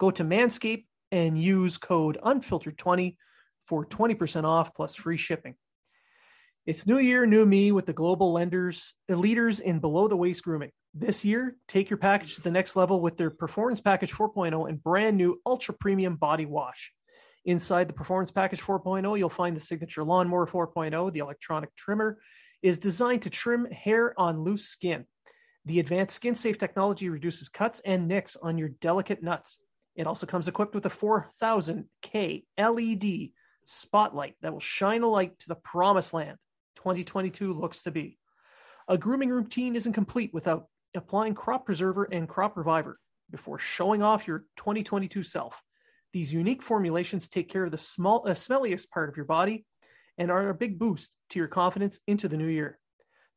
[0.00, 3.18] Go to Manscaped and use code unfiltered20
[3.66, 5.54] for 20% off plus free shipping.
[6.64, 10.70] It's new year, new me with the global lenders, leaders in below the waist grooming.
[10.94, 14.82] This year, take your package to the next level with their Performance Package 4.0 and
[14.82, 16.94] brand new ultra premium body wash.
[17.44, 21.12] Inside the Performance Package 4.0, you'll find the Signature Lawnmower 4.0.
[21.12, 22.20] The electronic trimmer
[22.62, 25.04] is designed to trim hair on loose skin.
[25.64, 29.60] The advanced skin safe technology reduces cuts and nicks on your delicate nuts.
[29.94, 33.30] It also comes equipped with a 4000K LED
[33.64, 36.38] spotlight that will shine a light to the promised land
[36.76, 38.18] 2022 looks to be.
[38.88, 42.98] A grooming routine isn't complete without applying crop preserver and crop reviver
[43.30, 45.62] before showing off your 2022 self.
[46.12, 49.64] These unique formulations take care of the small, uh, smelliest part of your body
[50.18, 52.78] and are a big boost to your confidence into the new year.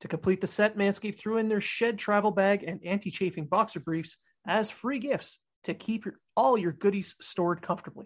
[0.05, 3.79] To complete the set, Manscaped threw in their shed travel bag and anti chafing boxer
[3.79, 8.05] briefs as free gifts to keep your, all your goodies stored comfortably.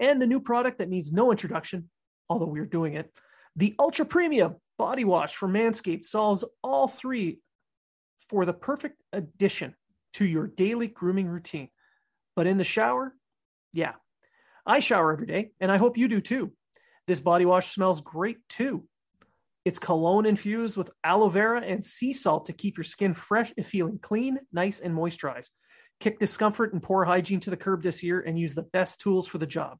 [0.00, 1.88] And the new product that needs no introduction,
[2.28, 3.12] although we're doing it,
[3.54, 7.38] the Ultra Premium Body Wash from Manscaped solves all three
[8.28, 9.76] for the perfect addition
[10.14, 11.68] to your daily grooming routine.
[12.34, 13.14] But in the shower,
[13.72, 13.92] yeah,
[14.66, 16.50] I shower every day, and I hope you do too.
[17.06, 18.88] This body wash smells great too.
[19.64, 23.64] It's cologne infused with aloe vera and sea salt to keep your skin fresh and
[23.64, 25.50] feeling clean, nice, and moisturized.
[26.00, 29.28] Kick discomfort and poor hygiene to the curb this year and use the best tools
[29.28, 29.78] for the job.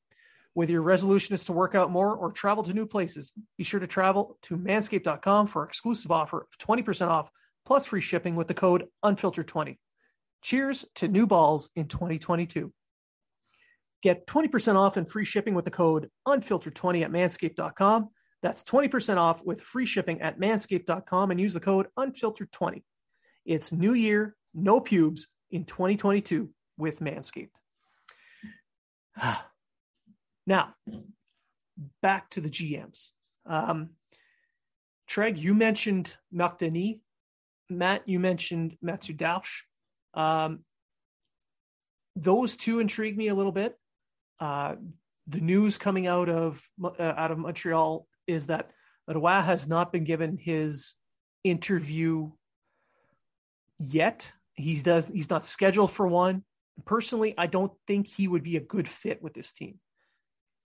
[0.55, 3.81] Whether your resolution is to work out more or travel to new places, be sure
[3.81, 7.31] to travel to manscaped.com for exclusive offer of 20% off
[7.65, 9.79] plus free shipping with the code unfiltered20.
[10.43, 12.73] Cheers to new balls in 2022.
[14.03, 18.11] Get 20% off and free shipping with the code unfiltered20 at manscaped.com.
[18.43, 22.83] That's 20% off with free shipping at manscaped.com and use the code unfiltered20.
[23.45, 27.55] It's new year, no pubes in 2022 with Manscaped.
[30.47, 30.75] now,
[32.03, 33.11] back to the GMs.
[33.47, 33.91] Um,
[35.09, 36.97] Treg, you mentioned Marc Denis.
[37.69, 39.63] Matt, you mentioned Mathieu Darche.
[40.15, 40.65] Um,
[42.17, 43.79] those two intrigue me a little bit.
[44.41, 44.77] Uh,
[45.27, 48.71] the news coming out of uh, out of Montreal is that
[49.09, 50.95] Roy has not been given his
[51.45, 52.31] interview
[53.79, 54.33] yet.
[54.55, 56.45] He's does he's not scheduled for one.
[56.85, 59.79] Personally, I don't think he would be a good fit with this team.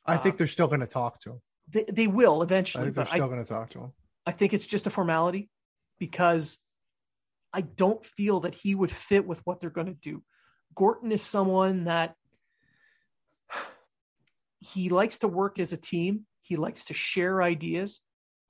[0.06, 1.41] I think uh, they're still going to talk to him.
[1.70, 2.82] They, they will eventually.
[2.82, 3.93] I think they're still going to talk to him.
[4.26, 5.50] I think it's just a formality
[6.00, 6.60] because
[7.54, 10.24] I don't feel that he would fit with what they're going to do.
[10.76, 12.15] Gorton is someone that
[14.60, 16.26] he likes to work as a team.
[16.47, 18.01] He likes to share ideas.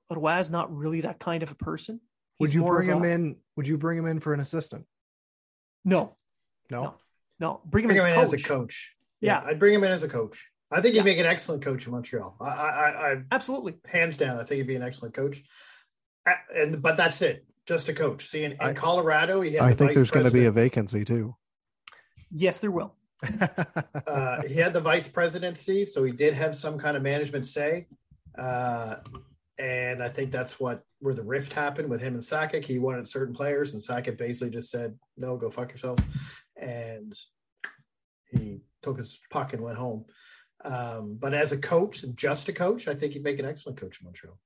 [0.08, 2.00] But Waz not really that kind of a person.
[2.38, 3.36] He's would you bring him a, in?
[3.56, 4.86] Would you bring him in for an assistant?
[5.84, 6.16] No,
[6.70, 6.94] no, no.
[7.38, 7.60] no.
[7.66, 8.94] Bring him, bring as, him in as a coach.
[9.20, 9.42] Yeah.
[9.42, 9.50] yeah.
[9.50, 10.48] I'd bring him in as a coach.
[10.70, 11.04] I think he'd yeah.
[11.04, 12.36] make an excellent coach in Montreal.
[12.40, 15.42] I, I, I, absolutely, hands down, I think he'd be an excellent coach.
[16.54, 18.28] And but that's it, just a coach.
[18.28, 21.04] See, in, in I, Colorado, he had I think there's going to be a vacancy
[21.04, 21.34] too.
[22.30, 22.94] Yes, there will.
[24.06, 27.86] Uh, he had the vice presidency, so he did have some kind of management say.
[28.36, 28.96] Uh,
[29.58, 32.64] and I think that's what where the rift happened with him and Sakic.
[32.64, 35.98] He wanted certain players, and Sakic basically just said, "No, go fuck yourself,"
[36.56, 37.12] and
[38.30, 40.04] he took his puck and went home.
[40.64, 44.00] Um, but as a coach, just a coach, I think he'd make an excellent coach
[44.00, 44.38] in Montreal.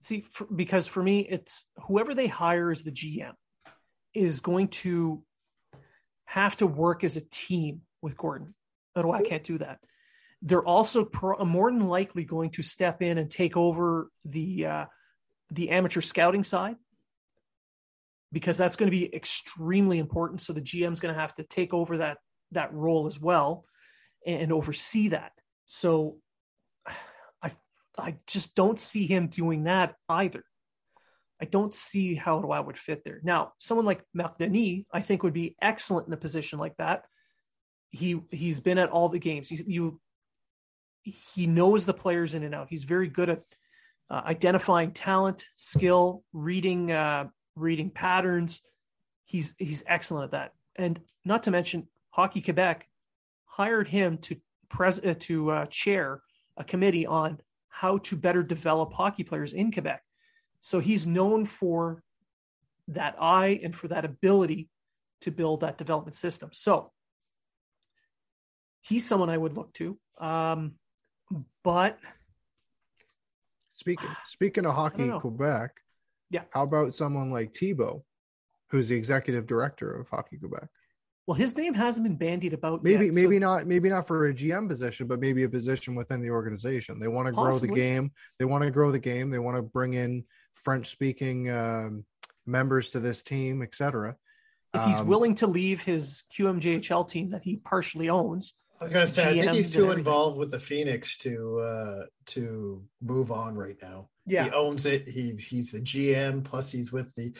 [0.00, 3.32] See, for, because for me, it's whoever they hire as the GM
[4.14, 5.22] is going to
[6.24, 8.54] have to work as a team with Gorton.
[8.94, 9.80] Oh, I can't do that.
[10.42, 14.84] They're also pro- more than likely going to step in and take over the uh,
[15.50, 16.76] the amateur scouting side
[18.30, 20.40] because that's going to be extremely important.
[20.40, 22.18] So the GM is going to have to take over that
[22.52, 23.64] that role as well
[24.24, 25.32] and, and oversee that.
[25.64, 26.18] So
[27.42, 27.50] I
[27.98, 30.44] I just don't see him doing that either.
[31.42, 33.18] I don't see how I would fit there.
[33.24, 37.04] Now, someone like Marc Denis, I think, would be excellent in a position like that.
[37.90, 39.50] He he's been at all the games.
[39.50, 40.00] You, you
[41.02, 42.68] he knows the players in and out.
[42.68, 43.42] He's very good at
[44.10, 48.62] uh, identifying talent, skill, reading uh, reading patterns.
[49.24, 50.52] He's he's excellent at that.
[50.76, 52.86] And not to mention, Hockey Quebec
[53.44, 54.36] hired him to
[54.68, 56.22] pres- uh, to uh, chair
[56.56, 60.02] a committee on how to better develop hockey players in Quebec.
[60.60, 62.02] So he's known for
[62.88, 64.68] that eye and for that ability
[65.20, 66.50] to build that development system.
[66.52, 66.92] So
[68.86, 69.98] he's someone I would look to.
[70.18, 70.74] Um,
[71.64, 71.98] but
[73.74, 75.72] speaking speaking of hockey Quebec,
[76.30, 76.42] yeah.
[76.50, 78.04] How about someone like Thibault,
[78.70, 80.68] who's the executive director of Hockey Quebec?
[81.26, 82.84] Well, his name hasn't been bandied about.
[82.84, 83.40] Maybe, yet, maybe so...
[83.40, 87.00] not, maybe not for a GM position, but maybe a position within the organization.
[87.00, 88.12] They want to grow the game.
[88.38, 89.30] They want to grow the game.
[89.30, 90.24] They want to bring in
[90.54, 92.04] French-speaking um,
[92.46, 94.16] members to this team, etc.
[94.72, 98.92] If he's um, willing to leave his QMJHL team that he partially owns, I was
[98.92, 102.82] going to say, GMs I think he's too involved with the Phoenix to uh, to
[103.00, 104.08] move on right now.
[104.26, 105.08] Yeah, he owns it.
[105.08, 106.44] He he's the GM.
[106.44, 107.32] Plus, he's with the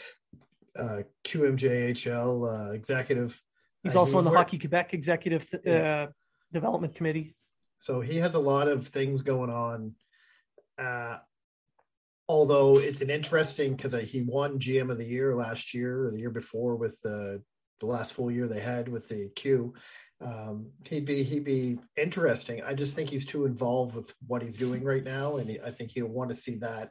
[0.77, 3.41] uh, QMJHL uh, executive.
[3.83, 6.07] He's Uh, also on the Hockey Quebec Executive uh, Yeah.
[6.51, 7.35] Development Committee.
[7.75, 9.93] So he has a lot of things going on.
[10.77, 11.17] Uh,
[12.27, 16.19] although it's an interesting because he won GM of the year last year or the
[16.19, 17.43] year before with the
[17.79, 19.73] the last full year they had with the Q.
[20.19, 22.63] Um, he'd be he'd be interesting.
[22.63, 25.71] I just think he's too involved with what he's doing right now, and he, I
[25.71, 26.89] think he'll want to see that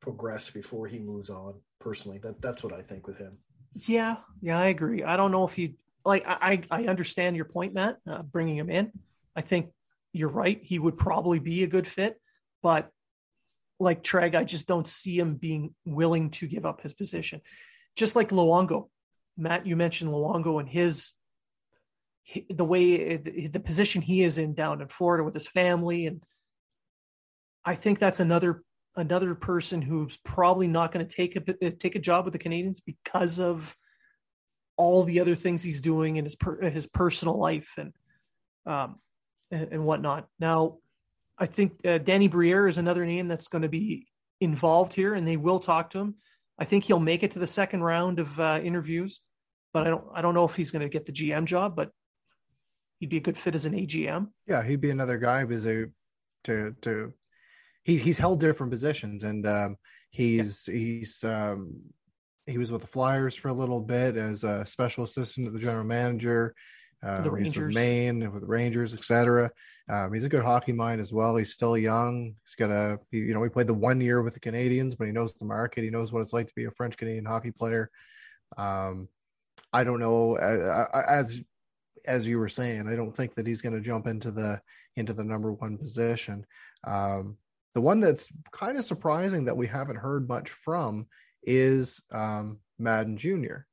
[0.00, 1.60] progress before he moves on.
[1.80, 3.32] Personally, that that's what I think with him.
[3.74, 5.02] Yeah, yeah, I agree.
[5.02, 6.24] I don't know if he like.
[6.26, 7.98] I I I understand your point, Matt.
[8.08, 8.92] Uh, bringing him in,
[9.34, 9.70] I think
[10.12, 10.60] you're right.
[10.62, 12.20] He would probably be a good fit,
[12.62, 12.90] but
[13.78, 17.40] like Treg, I just don't see him being willing to give up his position.
[17.96, 18.88] Just like Luongo,
[19.36, 21.12] Matt, you mentioned Luongo and his
[22.26, 26.06] he- the way the, the position he is in down in Florida with his family,
[26.06, 26.22] and
[27.64, 28.64] I think that's another
[28.96, 32.80] another person who's probably not going to take a take a job with the Canadians
[32.80, 33.76] because of
[34.76, 37.92] all the other things he's doing in his per, his personal life and
[38.66, 38.96] um
[39.52, 40.26] and, and whatnot.
[40.40, 40.78] Now,
[41.38, 44.08] I think uh, Danny Briere is another name that's going to be
[44.40, 46.16] involved here, and they will talk to him.
[46.58, 49.20] I think he'll make it to the second round of uh, interviews,
[49.72, 51.92] but I don't I don't know if he's going to get the GM job, but
[52.98, 54.28] he'd be a good fit as an AGM.
[54.46, 55.86] Yeah, he'd be another guy who's a
[56.44, 57.12] to to
[57.82, 59.76] he he's held different positions and um
[60.10, 61.80] he's he's um
[62.46, 65.58] he was with the Flyers for a little bit as a special assistant to the
[65.58, 66.54] general manager.
[67.02, 67.74] Uh, The he's with Rangers.
[67.74, 69.50] Maine and with the Rangers, etc.
[69.88, 71.36] Um, he's a good hockey mind as well.
[71.36, 72.34] He's still young.
[72.44, 75.06] He's got a, he- you know, he played the one year with the Canadians, but
[75.06, 75.82] he knows the market.
[75.84, 77.90] He knows what it's like to be a French Canadian hockey player.
[78.56, 79.08] Um,
[79.72, 81.42] I don't know, uh, uh, as
[82.06, 84.60] as you were saying, I don't think that he's going to jump into the
[84.96, 86.46] into the number one position.
[86.84, 87.36] Um,
[87.74, 91.06] the one that's kind of surprising that we haven't heard much from
[91.42, 93.66] is um, Madden Jr.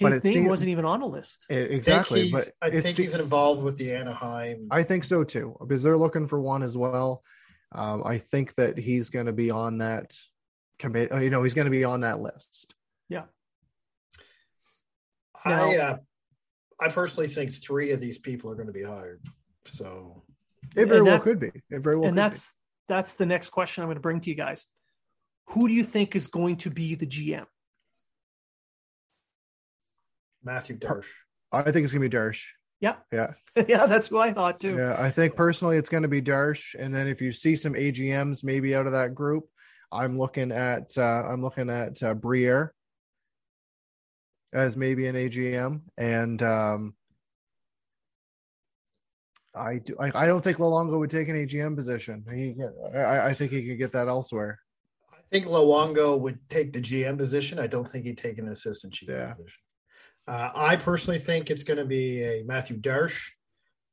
[0.00, 1.46] But His it name seems- wasn't even on a list.
[1.50, 4.68] I think Exactly, he's, but I think se- he's involved with the Anaheim.
[4.70, 7.22] I think so too, because they're looking for one as well.
[7.72, 10.16] Um, I think that he's going to be on that
[10.78, 11.12] commit.
[11.12, 12.74] uh, You know, he's going to be on that list.
[13.08, 13.24] Yeah.
[15.46, 15.96] Now- uh,
[16.80, 19.20] I personally think three of these people are going to be hired.
[19.64, 20.22] So
[20.76, 21.50] It very And well could be.
[21.70, 22.08] It very well.
[22.08, 22.54] and could that's
[22.88, 24.66] that's the next question I'm going to bring to you guys.
[25.48, 27.46] Who do you think is going to be the GM?
[30.42, 31.06] Matthew Per- Darche.
[31.52, 32.44] I think it's going to be Darche.
[32.80, 32.96] Yeah.
[33.12, 33.32] Yeah,
[33.68, 34.76] yeah, that's who I thought too.
[34.76, 34.94] yeah.
[34.98, 38.44] I think personally, it's going to be Darche, and then if you see some AGMs
[38.44, 39.44] maybe out of that group,
[39.90, 42.72] I'm looking at uh, I'm looking at uh, Briere
[44.52, 46.94] as maybe an AGM, and um,
[49.54, 49.96] I do.
[49.98, 52.24] I, I don't think Luongo would take an AGM position.
[52.32, 52.54] He,
[52.96, 54.58] I, I think he could get that elsewhere.
[55.12, 57.58] I think Luongo would take the GM position.
[57.58, 59.32] I don't think he'd take an assistant GM Yeah.
[59.34, 59.60] position.
[60.26, 63.18] Uh, I personally think it's going to be a Mathieu Darche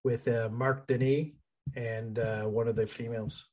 [0.03, 1.27] with uh, Marc Denis
[1.75, 3.45] and uh, one of the females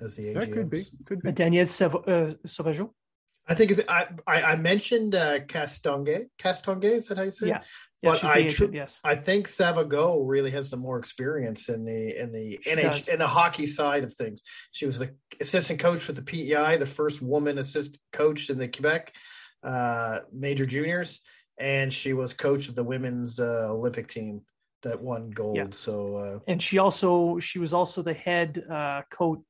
[0.00, 0.34] as the AGM.
[0.34, 0.84] That could be.
[1.06, 1.32] Could be.
[1.32, 2.90] Daniel Sav- uh, Sauvageau.
[3.48, 6.26] I think is I, I I mentioned uh, Castongue.
[6.38, 7.46] Castongue is that how you say?
[7.46, 7.48] it?
[7.50, 7.62] Yeah,
[8.02, 9.00] yeah, But I agent, yes.
[9.02, 13.06] I think Sauvageau really has the more experience in the in the She does.
[13.06, 14.42] NH in the hockey side of things.
[14.72, 18.68] She was the assistant coach with the PEI, the first woman assistant coach in the
[18.68, 19.12] Quebec
[19.62, 21.20] uh, major juniors,
[21.58, 24.42] and she was coach of the women's uh, Olympic team
[24.82, 25.56] that won gold.
[25.56, 25.66] Yeah.
[25.70, 29.40] So uh, And she also she was also the head uh, coach,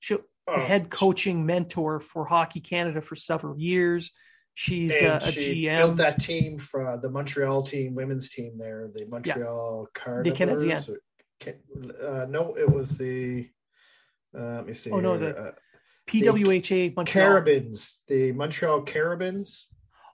[0.00, 0.16] she,
[0.46, 4.12] oh, head coaching mentor for Hockey Canada for several years.
[4.54, 5.76] She's uh, a she GM.
[5.78, 10.38] built that team for the Montreal team, women's team there, the Montreal Carnivores.
[10.64, 10.88] Canadiens.
[10.88, 11.00] or-
[12.02, 13.48] Uh, no, it was the.
[14.36, 14.90] Uh, let me see.
[14.90, 15.52] Oh, no, the- uh,
[16.06, 17.26] PWHA Montreal.
[17.26, 19.66] Carabins, the Montreal Carabins.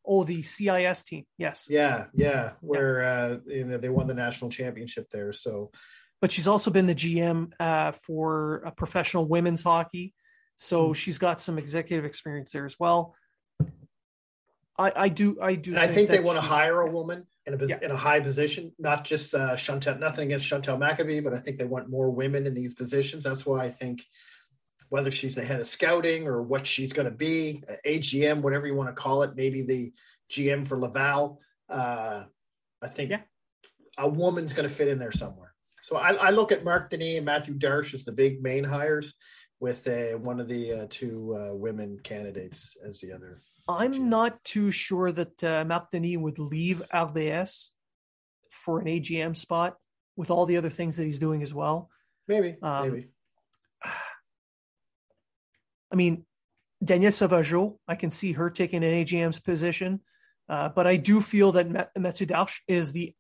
[0.05, 1.25] Oh, the CIS team.
[1.39, 1.67] Yes.
[1.71, 5.33] Yeah, yeah, where uh, you know they won the national championship there.
[5.33, 5.71] So
[6.21, 10.15] But she's also been the GM uh, for a professional women's hockey.
[10.63, 10.93] So Hmm.
[10.93, 13.17] she's got some executive experience there as well.
[14.79, 17.55] I, I do I do and I think they want to hire a woman in
[17.61, 17.79] a Yeah.
[17.83, 19.99] in a high position, not just uh, Chantel.
[19.99, 23.25] Nothing against Chantel Machabée, but I think they want more women in these positions.
[23.25, 24.05] That's why I think
[24.89, 28.67] whether she's the head of scouting or what she's going to be, uh, AGM, whatever
[28.67, 29.93] you want to call it, maybe the
[30.31, 31.41] GM for Laval.
[31.69, 32.25] Uh,
[32.81, 33.23] I think Yeah.
[33.99, 35.55] a woman's going to fit in there somewhere.
[35.83, 39.15] So I, I look at Marc Denis and Mathieu Darche as the big main hires,
[39.63, 43.41] with uh, one of the uh, two uh, women candidates as the other.
[43.69, 44.01] I'm GM.
[44.01, 47.71] not too sure that uh, Denis would leave RDS
[48.51, 49.77] for an AGM spot
[50.17, 51.91] with all the other things that he's doing as well.
[52.27, 53.09] Maybe, Um, maybe.
[55.93, 56.25] I mean,
[56.85, 60.01] Danielle Sauvageau, I can see her taking an AGM's position,
[60.49, 63.15] uh, but I do feel that Darche is the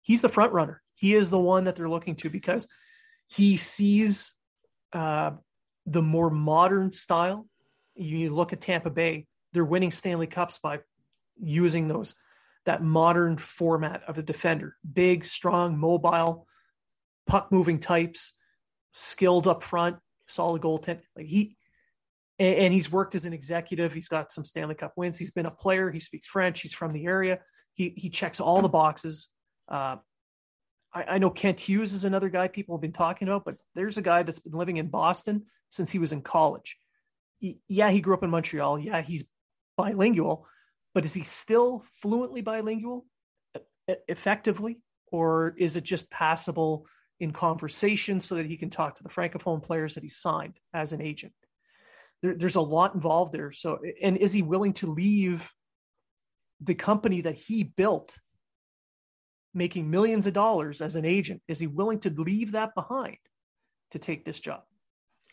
[0.00, 0.82] he's the front runner.
[0.96, 2.66] He is the one that they're looking to because
[3.28, 4.34] he sees
[4.92, 5.32] uh,
[5.86, 7.46] the more modern style.
[7.94, 10.80] You look at Tampa Bay; they're winning Stanley Cups by
[11.40, 12.14] using those
[12.64, 16.46] that modern format of a defender: big, strong, mobile,
[17.26, 18.34] puck moving types,
[18.92, 21.00] skilled up front, solid goaltend.
[21.16, 21.56] Like he,
[22.38, 23.92] and, and, he's worked as an executive.
[23.92, 25.18] He's got some Stanley Cup wins.
[25.18, 25.90] He's been a player.
[25.90, 26.60] He speaks French.
[26.60, 27.40] He's from the area.
[27.74, 29.28] He he checks all the boxes.
[29.68, 29.96] Uh,
[30.94, 33.98] I, I know Kent Hughes is another guy people have been talking about, but there's
[33.98, 36.76] a guy that's been living in Boston since he was in college.
[37.38, 38.78] He, yeah, he grew up in Montreal.
[38.78, 39.24] Yeah, he's
[39.76, 40.46] bilingual,
[40.94, 43.06] but is he still fluently bilingual
[44.08, 44.80] effectively?
[45.10, 46.86] Or is it just passable
[47.20, 50.92] in conversation so that he can talk to the francophone players that he signed as
[50.92, 51.34] an agent?
[52.22, 53.52] There, there's a lot involved there.
[53.52, 55.50] So, and is he willing to leave
[56.60, 58.16] the company that he built,
[59.54, 61.42] making millions of dollars as an agent?
[61.48, 63.18] Is he willing to leave that behind
[63.90, 64.62] to take this job?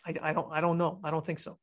[0.05, 0.51] I, I don't.
[0.51, 0.99] I don't know.
[1.03, 1.57] I don't think so.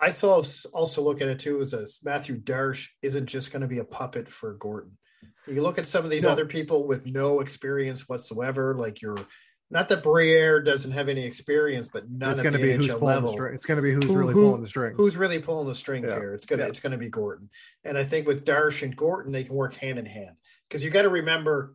[0.00, 0.42] I saw
[0.72, 3.84] also look at it too as a Mathieu Darche isn't just going to be a
[3.84, 4.98] puppet for Gorton.
[5.46, 6.30] You look at some of these no.
[6.30, 9.18] other people with no experience whatsoever, like your
[9.72, 13.30] not that Briere doesn't have any experience, but none it's going to be who's level.
[13.30, 13.54] The string.
[13.54, 14.96] It's going to be who's who, really who, pulling the strings.
[14.98, 16.18] Who's really pulling the strings yeah.
[16.18, 16.34] here?
[16.34, 16.68] It's gonna yeah.
[16.68, 17.48] it's gonna be Gorton.
[17.82, 20.36] And I think with Darche and Gorton, they can work hand in hand
[20.68, 21.74] because you got to remember.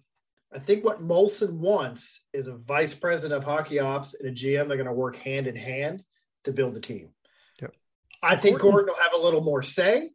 [0.54, 4.68] I think what Molson wants is a vice president of hockey ops and a GM.
[4.68, 6.04] They're going to work hand in hand
[6.46, 7.10] to build the team.
[8.22, 10.12] I think Gorton will have a little more say.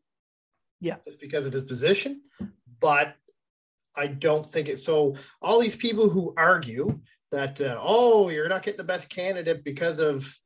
[0.80, 0.96] Yeah.
[1.04, 2.22] Just because of his position.
[2.80, 3.14] But
[3.96, 4.78] I don't think it.
[4.78, 9.64] So all these people who argue that, uh, oh, you're not getting the best candidate
[9.64, 10.36] because of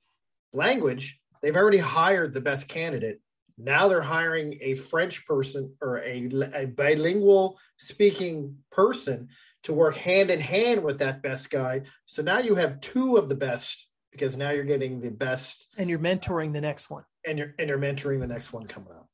[0.53, 3.21] language, they've already hired the best candidate.
[3.59, 9.29] Now they're hiring a French person or a, a bilingual speaking person
[9.67, 11.83] to work hand in hand with that best guy.
[12.07, 15.67] So now you have two of the best because now you're getting the best.
[15.77, 17.03] And you're mentoring the next one.
[17.27, 19.09] And you're and you're mentoring the next one coming up.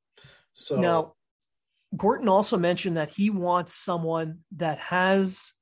[0.52, 1.14] So now
[1.96, 5.54] gorton also mentioned that he wants someone that has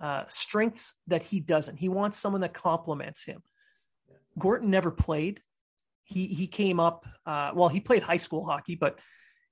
[0.00, 1.76] uh, strengths that he doesn't.
[1.76, 3.42] He wants someone that complements him.
[4.38, 5.40] Gorton never played.
[6.04, 8.98] He he came up uh, well he played high school hockey but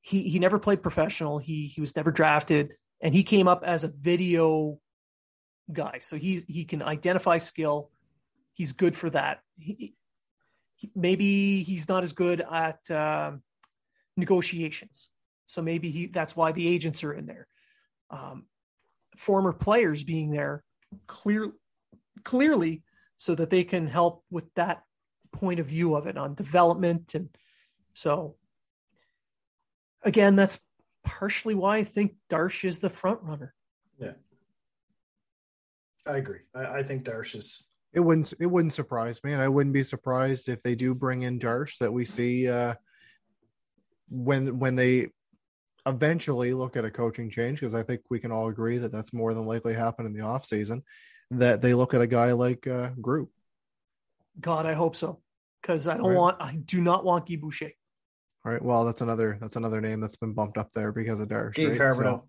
[0.03, 1.39] he he never played professional.
[1.39, 4.79] He he was never drafted and he came up as a video
[5.73, 7.91] guy so he's he can identify skill
[8.59, 9.41] he's good for that.
[9.57, 9.95] He,
[10.75, 13.43] he, maybe he's not as good at um,
[14.17, 15.09] negotiations,
[15.47, 17.47] so maybe he that's why the agents are in there.
[18.11, 18.47] Um,
[19.17, 20.65] former players being there
[21.07, 21.53] clear
[22.25, 22.83] clearly
[23.17, 24.83] so that they can help with that
[25.33, 27.29] point of view of it on development and
[27.93, 28.37] so
[30.03, 30.61] again that's
[31.09, 33.55] partially why i think Darche is the front runner
[33.99, 34.13] yeah
[36.07, 39.49] i agree i, I think Darche is it wouldn't it wouldn't surprise me, and I
[39.49, 42.75] wouldn't be surprised if they do bring in Darche that we see uh,
[44.09, 45.09] when when they
[45.87, 49.15] eventually look at a coaching change because I think we can all agree that that's
[49.15, 50.83] more than likely happen in the off season.
[51.31, 53.29] That they look at a guy like uh, Groulx.
[54.41, 55.21] God, I hope so
[55.63, 56.17] because I don't right.
[56.17, 57.73] want I do not want Guy Boucher.
[58.49, 58.65] All right.
[58.65, 61.79] Well, that's another that's another name that's been bumped up there because of Darche.
[61.79, 61.93] right?
[61.93, 62.25] So,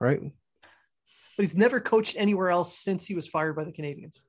[0.00, 0.20] right.
[0.20, 4.24] But he's never coached anywhere else since he was fired by the Canadians.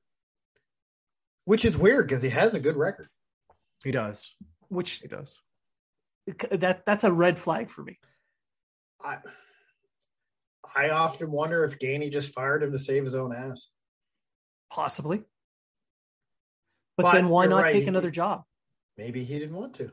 [1.45, 3.07] which is weird because he has a good record.
[3.83, 4.23] He does.
[4.67, 5.35] Which he does.
[6.51, 7.97] That that's a red flag for me.
[9.03, 9.17] I
[10.75, 13.71] I often wonder if Gainey just fired him to save his own ass.
[14.69, 15.23] Possibly.
[16.97, 17.71] But, but then why not right.
[17.71, 18.43] take another job?
[18.95, 19.91] Maybe he didn't want to.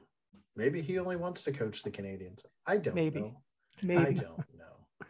[0.61, 2.45] Maybe he only wants to coach the Canadians.
[2.67, 3.21] I don't maybe.
[3.21, 3.41] know.
[3.83, 4.01] Maybe.
[4.01, 5.07] I don't know.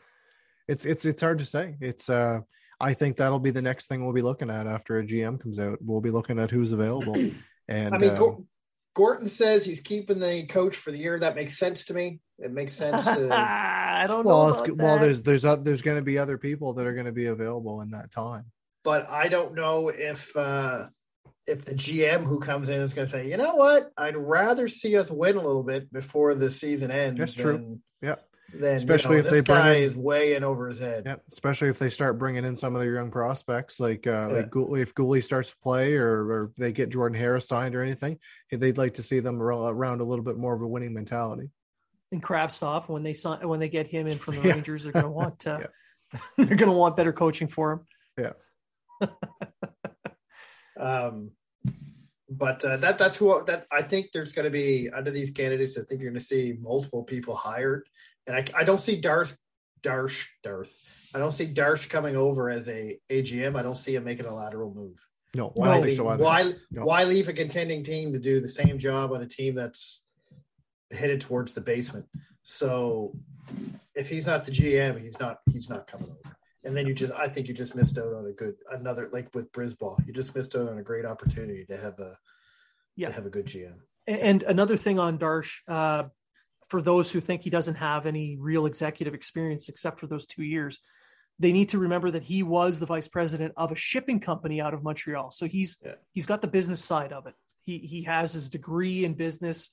[0.69, 1.77] It's it's it's hard to say.
[1.81, 2.41] It's uh
[2.79, 5.59] I think that'll be the next thing we'll be looking at after a GM comes
[5.59, 5.79] out.
[5.83, 7.17] We'll be looking at who's available.
[7.69, 8.33] And I mean, uh,
[8.97, 11.21] Gorton says he's keeping the coach for the year.
[11.21, 12.19] That makes sense to me.
[12.41, 13.33] It makes sense to.
[13.33, 14.75] I don't well, know.
[14.75, 17.27] well, there's there's uh, there's going to be other people that are going to be
[17.27, 18.47] available in that time.
[18.83, 20.89] But I don't know if uh
[21.47, 24.69] if the GM who comes in is going to say, you know what, I'd rather
[24.69, 27.19] see us win a little bit before the season ends.
[27.19, 27.81] That's true.
[28.03, 28.17] Yeah
[28.53, 31.05] then especially you know, if they bring guy in, is way in over his head.
[31.07, 34.37] Yeah, especially if they start bringing in some of their young prospects, like uh, yeah.
[34.37, 37.83] like Guhle, if Guhle starts to play, or, or they get Jordan Harris signed or
[37.83, 38.19] anything,
[38.51, 41.51] they'd like to see them around a little bit more of a winning mentality.
[42.13, 44.55] And Kravtsov, when they sign, when they get him in from the yeah.
[44.55, 45.61] Rangers, they're going to want uh,
[46.37, 47.81] they're going to want better coaching for him.
[48.19, 49.09] Yeah.
[50.81, 51.33] Um,
[52.29, 55.77] but uh, that that's who that I think there's going to be under these candidates.
[55.77, 57.89] I think you're going to see multiple people hired,
[58.27, 59.37] and I, I don't see Darth
[59.83, 60.73] Darche Darth.
[61.15, 63.57] I don't see Darche coming over as a AGM.
[63.57, 65.05] I don't see him making a lateral move.
[65.35, 66.23] No, I Why don't think so either.
[66.25, 66.85] why No.
[66.85, 70.05] why leave a contending team to do the same job on a team that's
[70.93, 72.07] headed towards the basement?
[72.43, 73.13] So
[73.97, 76.37] if he's not the GM, he's not he's not coming over.
[76.65, 79.35] And then you just I think you just missed out on a good another like
[79.35, 80.07] with BriseBois.
[80.07, 82.19] You just missed out on a great opportunity to have a
[82.97, 83.09] Yeah.
[83.09, 83.81] to have a good GM.
[84.07, 86.05] And another thing on Darche, uh,
[86.69, 90.43] for those who think he doesn't have any real executive experience except for those two
[90.43, 90.81] years,
[91.39, 94.75] they need to remember that he was the vice president of a shipping company out
[94.75, 95.31] of Montreal.
[95.31, 95.95] So he's Yeah.
[96.13, 97.35] he's got the business side of it.
[97.63, 99.71] He he has his degree in business.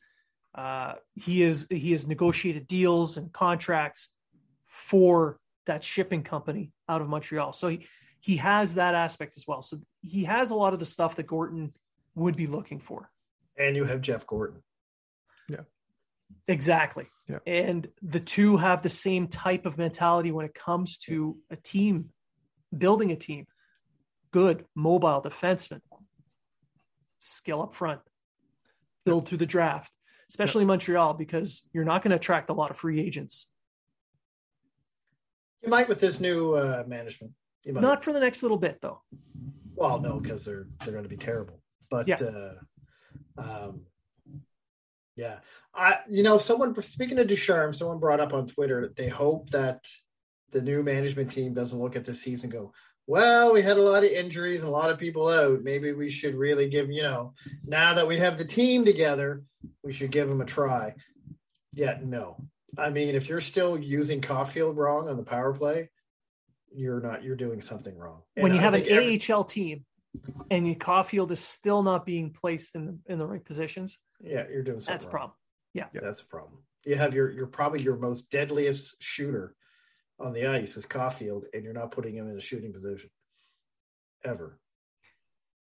[0.55, 4.11] Uh, he is he has negotiated deals and contracts
[4.65, 7.53] for that shipping company out of Montreal.
[7.53, 7.87] So he
[8.19, 9.61] he has that aspect as well.
[9.61, 11.73] So he has a lot of the stuff that Gorton
[12.15, 13.09] would be looking for.
[13.57, 14.63] And you have Jeff Gorton.
[15.47, 15.61] Yeah.
[16.47, 17.07] Exactly.
[17.27, 17.39] Yeah.
[17.45, 22.09] And the two have the same type of mentality when it comes to a team,
[22.75, 23.45] building a team.
[24.31, 25.79] Good, mobile defenseman,
[27.19, 28.01] skill up front,
[29.05, 29.95] build through the draft,
[30.29, 33.47] especially Montreal, because you're not going to attract a lot of free agents.
[35.61, 37.33] You might with this new uh, management.
[37.63, 37.81] You might.
[37.81, 39.01] Not for the next little bit, though.
[39.75, 41.61] Well, no, because they're they're going to be terrible.
[41.89, 42.17] But Yeah.
[42.17, 42.53] uh,
[43.37, 43.81] um,
[45.15, 45.39] yeah,
[45.73, 49.85] I you know someone speaking of Ducharme, someone brought up on Twitter they hope that
[50.51, 52.73] the new management team doesn't look at this season and go,
[53.05, 55.61] well, we had a lot of injuries and a lot of people out.
[55.63, 57.33] Maybe we should really give you know
[57.65, 59.43] now that we have the team together,
[59.83, 60.95] we should give them a try.
[61.73, 62.43] Yeah, no.
[62.77, 65.89] I mean, if you're still using Caulfield wrong on the power play,
[66.73, 67.23] you're not.
[67.23, 68.23] You're doing something wrong.
[68.35, 69.85] when you I have an every- AHL team
[70.51, 74.45] and your Caulfield is still not being placed in the, in the right positions, Yeah,
[74.51, 74.93] you're doing something.
[74.93, 75.33] that's a problem.
[75.73, 76.63] Yeah, that's a problem.
[76.85, 79.55] You have your you're probably your most deadliest shooter
[80.19, 83.09] on the ice is Caulfield, and you're not putting him in a shooting position
[84.25, 84.59] ever.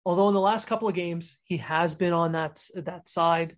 [0.05, 3.57] Although in the last couple of games, he has been on that that side,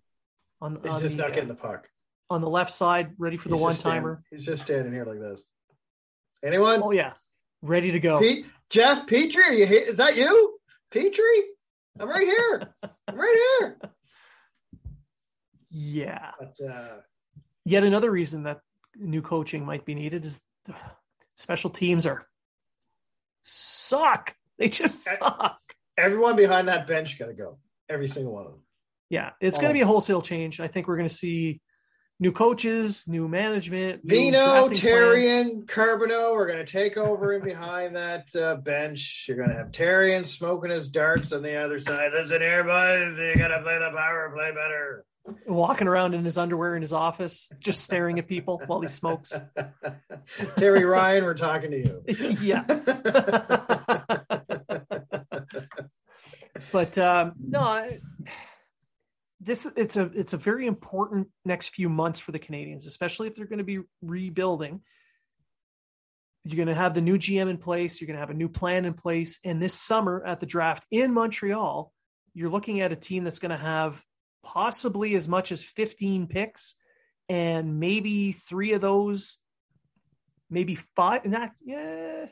[0.60, 1.88] on, He's on just the, not uh, getting the puck.
[2.30, 4.22] On the left side, ready for the one timer.
[4.30, 5.44] He's just standing here like this.
[6.42, 6.82] Anyone?
[6.82, 7.12] Oh yeah,
[7.62, 8.18] ready to go.
[8.20, 9.82] Pete, Jeff Petrie, are you here?
[9.86, 10.58] Is that you,
[10.90, 11.44] Petrie?
[11.98, 12.74] I'm right here.
[13.08, 13.78] I'm right here.
[15.70, 16.30] Yeah.
[16.38, 16.96] But uh,
[17.64, 18.60] Yet another reason that
[18.96, 20.74] new coaching might be needed is the
[21.36, 22.26] special teams are
[23.42, 24.34] suck.
[24.58, 25.58] They just suck.
[25.98, 27.58] everyone behind that bench got to go.
[27.88, 28.60] Every single one of them.
[29.10, 29.60] Yeah, it's Oh.
[29.60, 30.60] going to be a wholesale change.
[30.60, 31.60] I think we're going to see
[32.20, 34.80] new coaches, new management, Vino, plans.
[34.80, 39.26] Terry Ryan, Carbonneau are going to take over in behind that uh, bench.
[39.28, 42.12] You're going to have Terry Ryan smoking his darts on the other side.
[42.12, 45.04] Listen here, boys, you got to play the power play better.
[45.46, 49.32] walking around in his underwear in his office, just staring at people while he smokes.
[50.56, 52.02] Terry Ryan, we're talking to you.
[52.40, 52.64] yeah.
[56.72, 58.00] but um, no, I,
[59.44, 63.34] this it's a it's a very important next few months for the Canadians, especially if
[63.34, 64.80] they're going to be rebuilding.
[66.44, 68.00] You're going to have the new GM in place.
[68.00, 70.86] You're going to have a new plan in place, and this summer at the draft
[70.90, 71.92] in Montreal,
[72.32, 74.02] you're looking at a team that's going to have
[74.42, 76.76] possibly as much as 15 picks,
[77.28, 79.38] and maybe three of those,
[80.48, 81.24] maybe five.
[81.26, 82.26] Not yeah,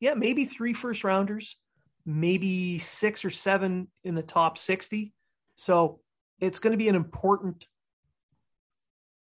[0.00, 1.56] yeah, maybe three first rounders,
[2.04, 5.12] maybe six or seven in the top 60.
[5.56, 6.00] So
[6.40, 7.66] it's going to be an important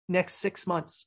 [0.07, 1.05] next six months.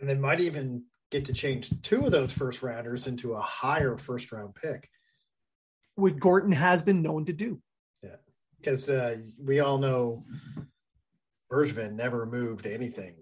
[0.00, 3.96] and they might even get to change two of those first rounders into a higher
[3.96, 4.88] first round pick
[5.96, 7.60] What Gorton has been known to do.
[8.02, 8.16] Yeah.
[8.58, 10.24] because uh, we all know
[11.50, 13.14] Bergevin never moved anything.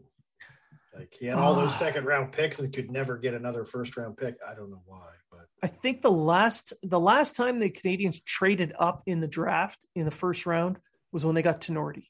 [0.94, 1.78] Like he had all those Ah.
[1.78, 4.36] second round picks and could never get another first round pick.
[4.46, 8.74] I don't know why, but I think the last the last time the Canadians traded
[8.78, 10.76] up in the draft in the first round
[11.10, 12.08] was when they got Tinordi.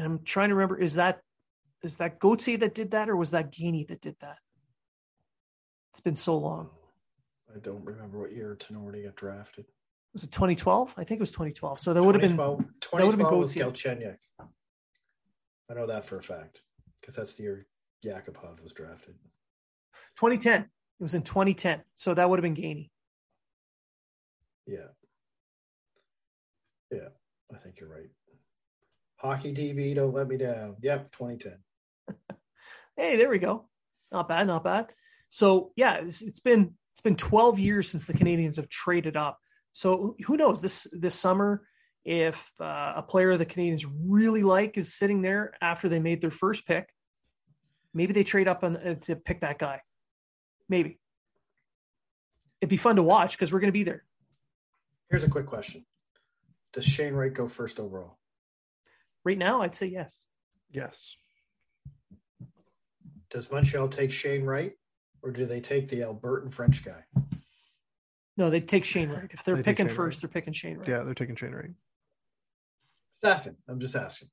[0.00, 1.20] And I'm trying to remember is that
[1.82, 4.38] is that Gauthier that did that or was that Gainey that did that?
[5.92, 6.70] It's been so long.
[7.54, 9.66] I don't remember what year Tinordi got drafted.
[10.14, 10.94] Was it 2012?
[10.96, 11.80] I think it was 2012.
[11.80, 13.74] So there would have been 2012, would have been 2012.
[13.74, 14.16] Galchenyuk.
[15.70, 16.62] I know that for a fact
[17.00, 17.66] because that's the year
[18.02, 19.16] Yakupov was drafted.
[20.16, 20.62] 2010.
[20.62, 21.82] It was in 2010.
[21.94, 22.88] So that would have been Gainey.
[24.66, 24.88] Yeah.
[26.90, 27.08] Yeah,
[27.54, 28.08] I think you're right.
[29.20, 30.76] Hockey TV, don't let me down.
[30.80, 31.58] Yep, 2010.
[32.96, 33.66] Hey, there we go.
[34.12, 34.88] Not bad, not bad.
[35.30, 39.38] So yeah, it's, it's been it's been 12 years since the Canadians have traded up.
[39.72, 40.60] So who knows?
[40.60, 41.62] This this summer,
[42.04, 46.30] if uh, a player the Canadians really like is sitting there after they made their
[46.30, 46.92] first pick,
[47.94, 49.80] maybe they trade up on, uh, to pick that guy.
[50.68, 50.98] Maybe
[52.60, 54.04] it'd be fun to watch because we're going to be there.
[55.08, 55.86] Here's a quick question:
[56.74, 58.18] Does Shane Wright go first overall?
[59.24, 60.26] Right now, I'd say yes.
[60.70, 61.16] Yes.
[63.30, 64.72] Does Montreal take Shane Wright,
[65.22, 67.04] or do they take the Albertan French guy?
[68.36, 69.30] No, they take Shane Wright.
[69.32, 70.20] If they're They picking first, Wright.
[70.32, 70.88] they're picking Shane Wright.
[70.88, 71.70] Yeah, they're taking Shane Wright.
[73.22, 73.56] Just asking.
[73.68, 74.30] I'm just asking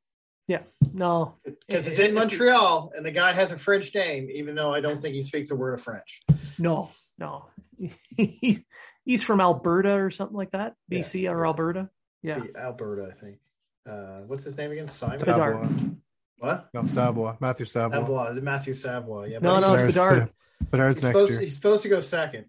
[0.47, 0.63] Yeah,
[0.93, 4.55] No, because it's If- in if- Montreal, and the guy has a French name, even
[4.55, 6.21] though I don't think he speaks a word of French.
[6.57, 7.49] no, no.
[8.17, 10.73] He's from Alberta or something like that.
[10.89, 10.99] Yeah.
[10.99, 11.89] BC or Alberta.
[12.23, 12.41] Yeah.
[12.57, 13.39] Alberta, I think.
[13.87, 14.87] Uh, what's his name again?
[14.87, 15.17] Simon.
[15.19, 15.55] Bedard.
[15.69, 15.95] Savoie.
[16.39, 16.69] What?
[16.73, 17.37] No, Savoie.
[17.39, 17.93] Matthew Savoie.
[17.95, 18.33] Savoie.
[18.41, 19.25] Matthew Savoie.
[19.25, 19.39] Yeah.
[19.39, 20.31] No, but no, he's- it's Bedard's- Bedard.
[20.71, 21.39] Bedard's He's next supposed, year.
[21.41, 22.45] he's supposed to go second.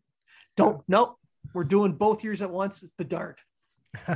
[0.57, 0.83] Don't.
[0.89, 1.17] Nope.
[1.55, 2.83] We're doing both years at once.
[2.83, 3.37] It's Bedard.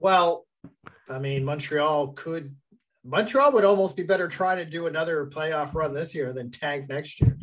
[0.00, 0.46] Well,
[1.08, 2.54] I mean, Montreal could.
[3.04, 6.88] Montreal would almost be better trying to do another playoff run this year than tank
[6.88, 7.36] next year,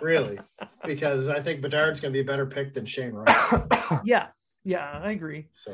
[0.00, 0.38] really,
[0.84, 3.62] because I think Bedard's going to be a better pick than Shane Wright.
[4.04, 4.28] Yeah.
[4.64, 5.48] Yeah, I agree.
[5.52, 5.72] So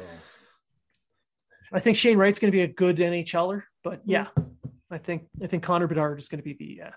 [1.73, 4.27] I think Shane Wright's going to be a good NHLer, but yeah.
[4.91, 6.91] I think I think Connor Bedard is going to be the uh,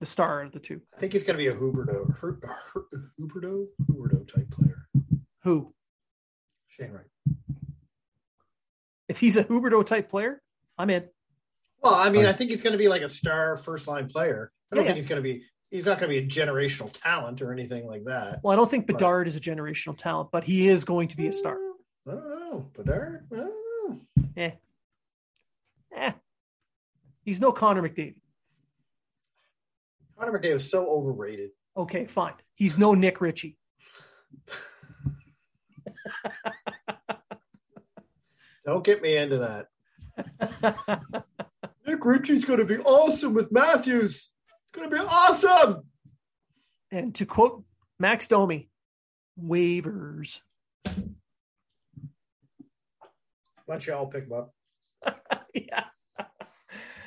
[0.00, 0.80] the star of the two.
[0.96, 2.38] I think he's going to be a Huberdeau, Her,
[2.72, 2.84] Her,
[3.20, 4.86] Huberdeau, Huberdeau type player.
[5.44, 5.72] Who,
[6.68, 7.06] Shane Wright.
[9.08, 10.42] if he's a Huberdeau type player,
[10.76, 11.04] I'm in.
[11.82, 14.50] Well, I mean, I think he's going to be like a star first line player.
[14.72, 15.00] I don't Yeah, think yeah.
[15.02, 15.42] he's going to be.
[15.70, 18.40] He's not going to be a generational talent or anything like that.
[18.42, 21.16] Well, I don't think But- Bedard is a generational talent, but he is going to
[21.16, 21.56] be a star.
[22.08, 23.26] I don't know, Bedard.
[23.32, 23.54] I don't know.
[24.38, 24.52] Eh.
[25.96, 26.12] Eh.
[27.24, 28.14] He's no Connor McDavid.
[30.16, 31.50] Connor McDavid is so overrated.
[31.76, 32.34] Okay, fine.
[32.54, 33.58] He's no Nick Ritchie.
[38.64, 39.66] Don't get me into that.
[41.86, 44.14] Nick Ritchie's going to be awesome with Matthews.
[44.14, 44.32] It's
[44.72, 45.82] going to be awesome.
[46.92, 47.64] and to quote
[47.98, 48.68] Max Domi,
[49.42, 50.42] waivers.
[53.68, 54.54] Montreal pick them up.
[55.54, 55.84] yeah.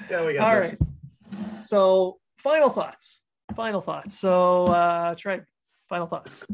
[0.09, 0.75] Yeah, we got All this.
[0.79, 1.63] right.
[1.63, 3.21] So, final thoughts.
[3.55, 4.17] Final thoughts.
[4.17, 5.41] So, uh, Trey,
[5.89, 6.45] final thoughts.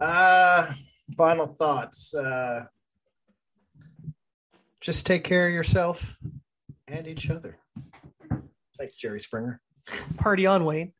[0.00, 0.72] Uh,
[1.16, 2.14] final thoughts.
[2.14, 2.64] Uh,
[4.80, 6.16] just take care of yourself
[6.88, 7.58] and each other.
[8.78, 9.60] Thanks, Jerry Springer.
[10.16, 10.92] Party on, Wayne.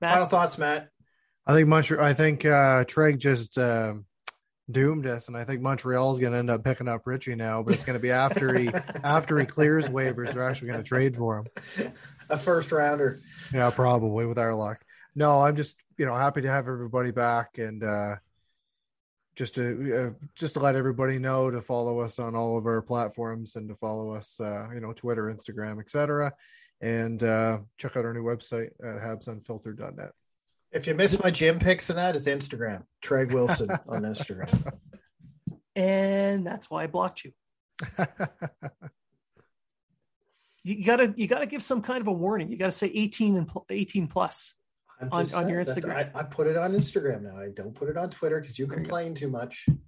[0.00, 0.88] Final thoughts, Matt.
[1.46, 2.02] I think Montreal.
[2.04, 4.04] I think uh, Treg just um
[4.70, 7.62] doomed us, and I think Montreal's going to end up picking up Richie now.
[7.62, 8.68] But it's going to be after he
[9.04, 10.32] after he clears waivers.
[10.32, 11.92] They're actually going to trade for him.
[12.30, 13.20] A first rounder.
[13.52, 14.84] Yeah, probably with our luck.
[15.14, 18.16] No, I'm just you know happy to have everybody back and uh,
[19.38, 22.82] just to uh, just to let everybody know to follow us on all of our
[22.82, 26.32] platforms and to follow us, uh, you know, Twitter, Instagram, etc.
[26.80, 30.12] And uh, check out our new website at habsunfiltered.net.
[30.72, 32.82] If you miss my gym pics and that, it's Instagram.
[33.02, 34.72] Treg Wilson on Instagram.
[35.74, 37.32] and that's why I blocked you.
[40.64, 42.50] You gotta, you gotta give some kind of a warning.
[42.50, 44.52] You gotta say 18 and pl- 18 plus.
[45.00, 46.10] On- on your saying, Instagram.
[46.14, 47.38] I, I put it on Instagram now.
[47.40, 49.64] I don't put it on Twitter because you complain too much.
[49.68, 49.78] You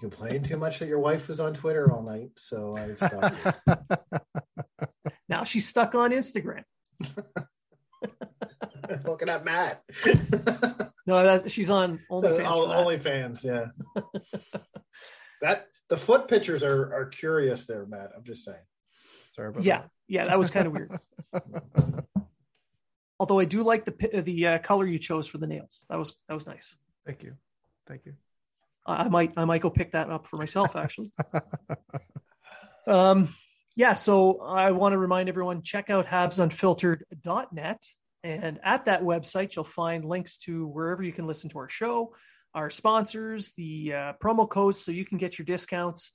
[0.00, 3.36] complain too much that your wife was on Twitter all night, so I stopped.
[5.30, 6.64] Now she's stuck on Instagram.
[9.04, 9.82] Looking at Matt.
[11.06, 12.46] No, that's, she's on OnlyFans.
[12.46, 13.66] All- OnlyFans, yeah.
[15.42, 18.10] that the foot pictures are are curious there, Matt.
[18.16, 18.56] I'm just saying.
[19.34, 20.98] Sorry about yeah, yeah, that was kind of weird.
[23.20, 25.84] Although I do like the the uh, color you chose for the nails.
[25.90, 26.74] That was that was nice.
[27.04, 27.34] Thank you.
[27.86, 28.14] Thank you.
[28.86, 31.12] I I might I might go pick that up for myself actually.
[32.86, 33.28] um,
[33.76, 37.84] yeah, so I want to remind everyone check out habsunfiltered.net.
[38.24, 42.14] And at that website, you'll find links to wherever you can listen to our show,
[42.54, 46.10] our sponsors, the uh, promo codes so you can get your discounts.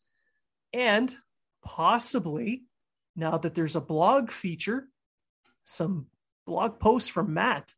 [0.74, 1.16] And
[1.64, 2.64] possibly,
[3.16, 4.88] now that there's a blog feature,
[5.64, 6.07] some
[6.47, 7.72] blog posts from Matt.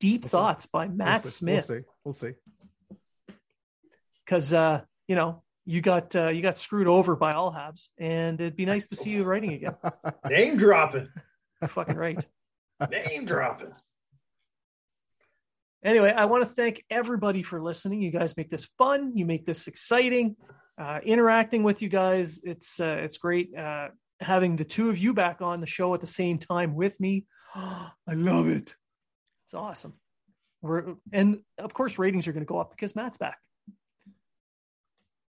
[0.00, 0.32] Deep We'll see.
[0.32, 1.36] thoughts by Matt we'll see.
[1.36, 1.84] Smith We'll see.
[2.04, 2.12] We'll
[3.28, 3.34] see.
[4.24, 8.40] because uh, you know you got uh, you got screwed over by all habs, and
[8.40, 9.76] it'd be nice to see you writing again.
[10.28, 11.08] Name dropping.
[11.68, 12.24] Fucking right.
[12.90, 13.72] Name dropping.
[15.84, 18.00] Anyway, I want to thank everybody for listening.
[18.00, 19.12] You guys make this fun.
[19.14, 20.36] You make this exciting.
[20.78, 23.54] Uh, interacting with you guys, it's uh, it's great.
[23.54, 23.88] Uh,
[24.20, 27.26] having the two of you back on the show at the same time with me,
[27.54, 28.74] I love it.
[29.44, 29.94] It's awesome.
[30.62, 33.38] we're and of course ratings are going to go up because Matt's back.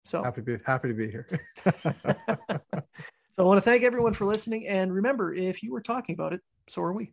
[0.05, 1.26] So happy to be happy to be here.
[1.64, 6.35] so I want to thank everyone for listening, and remember, if you were talking about
[6.35, 7.12] it, so are we.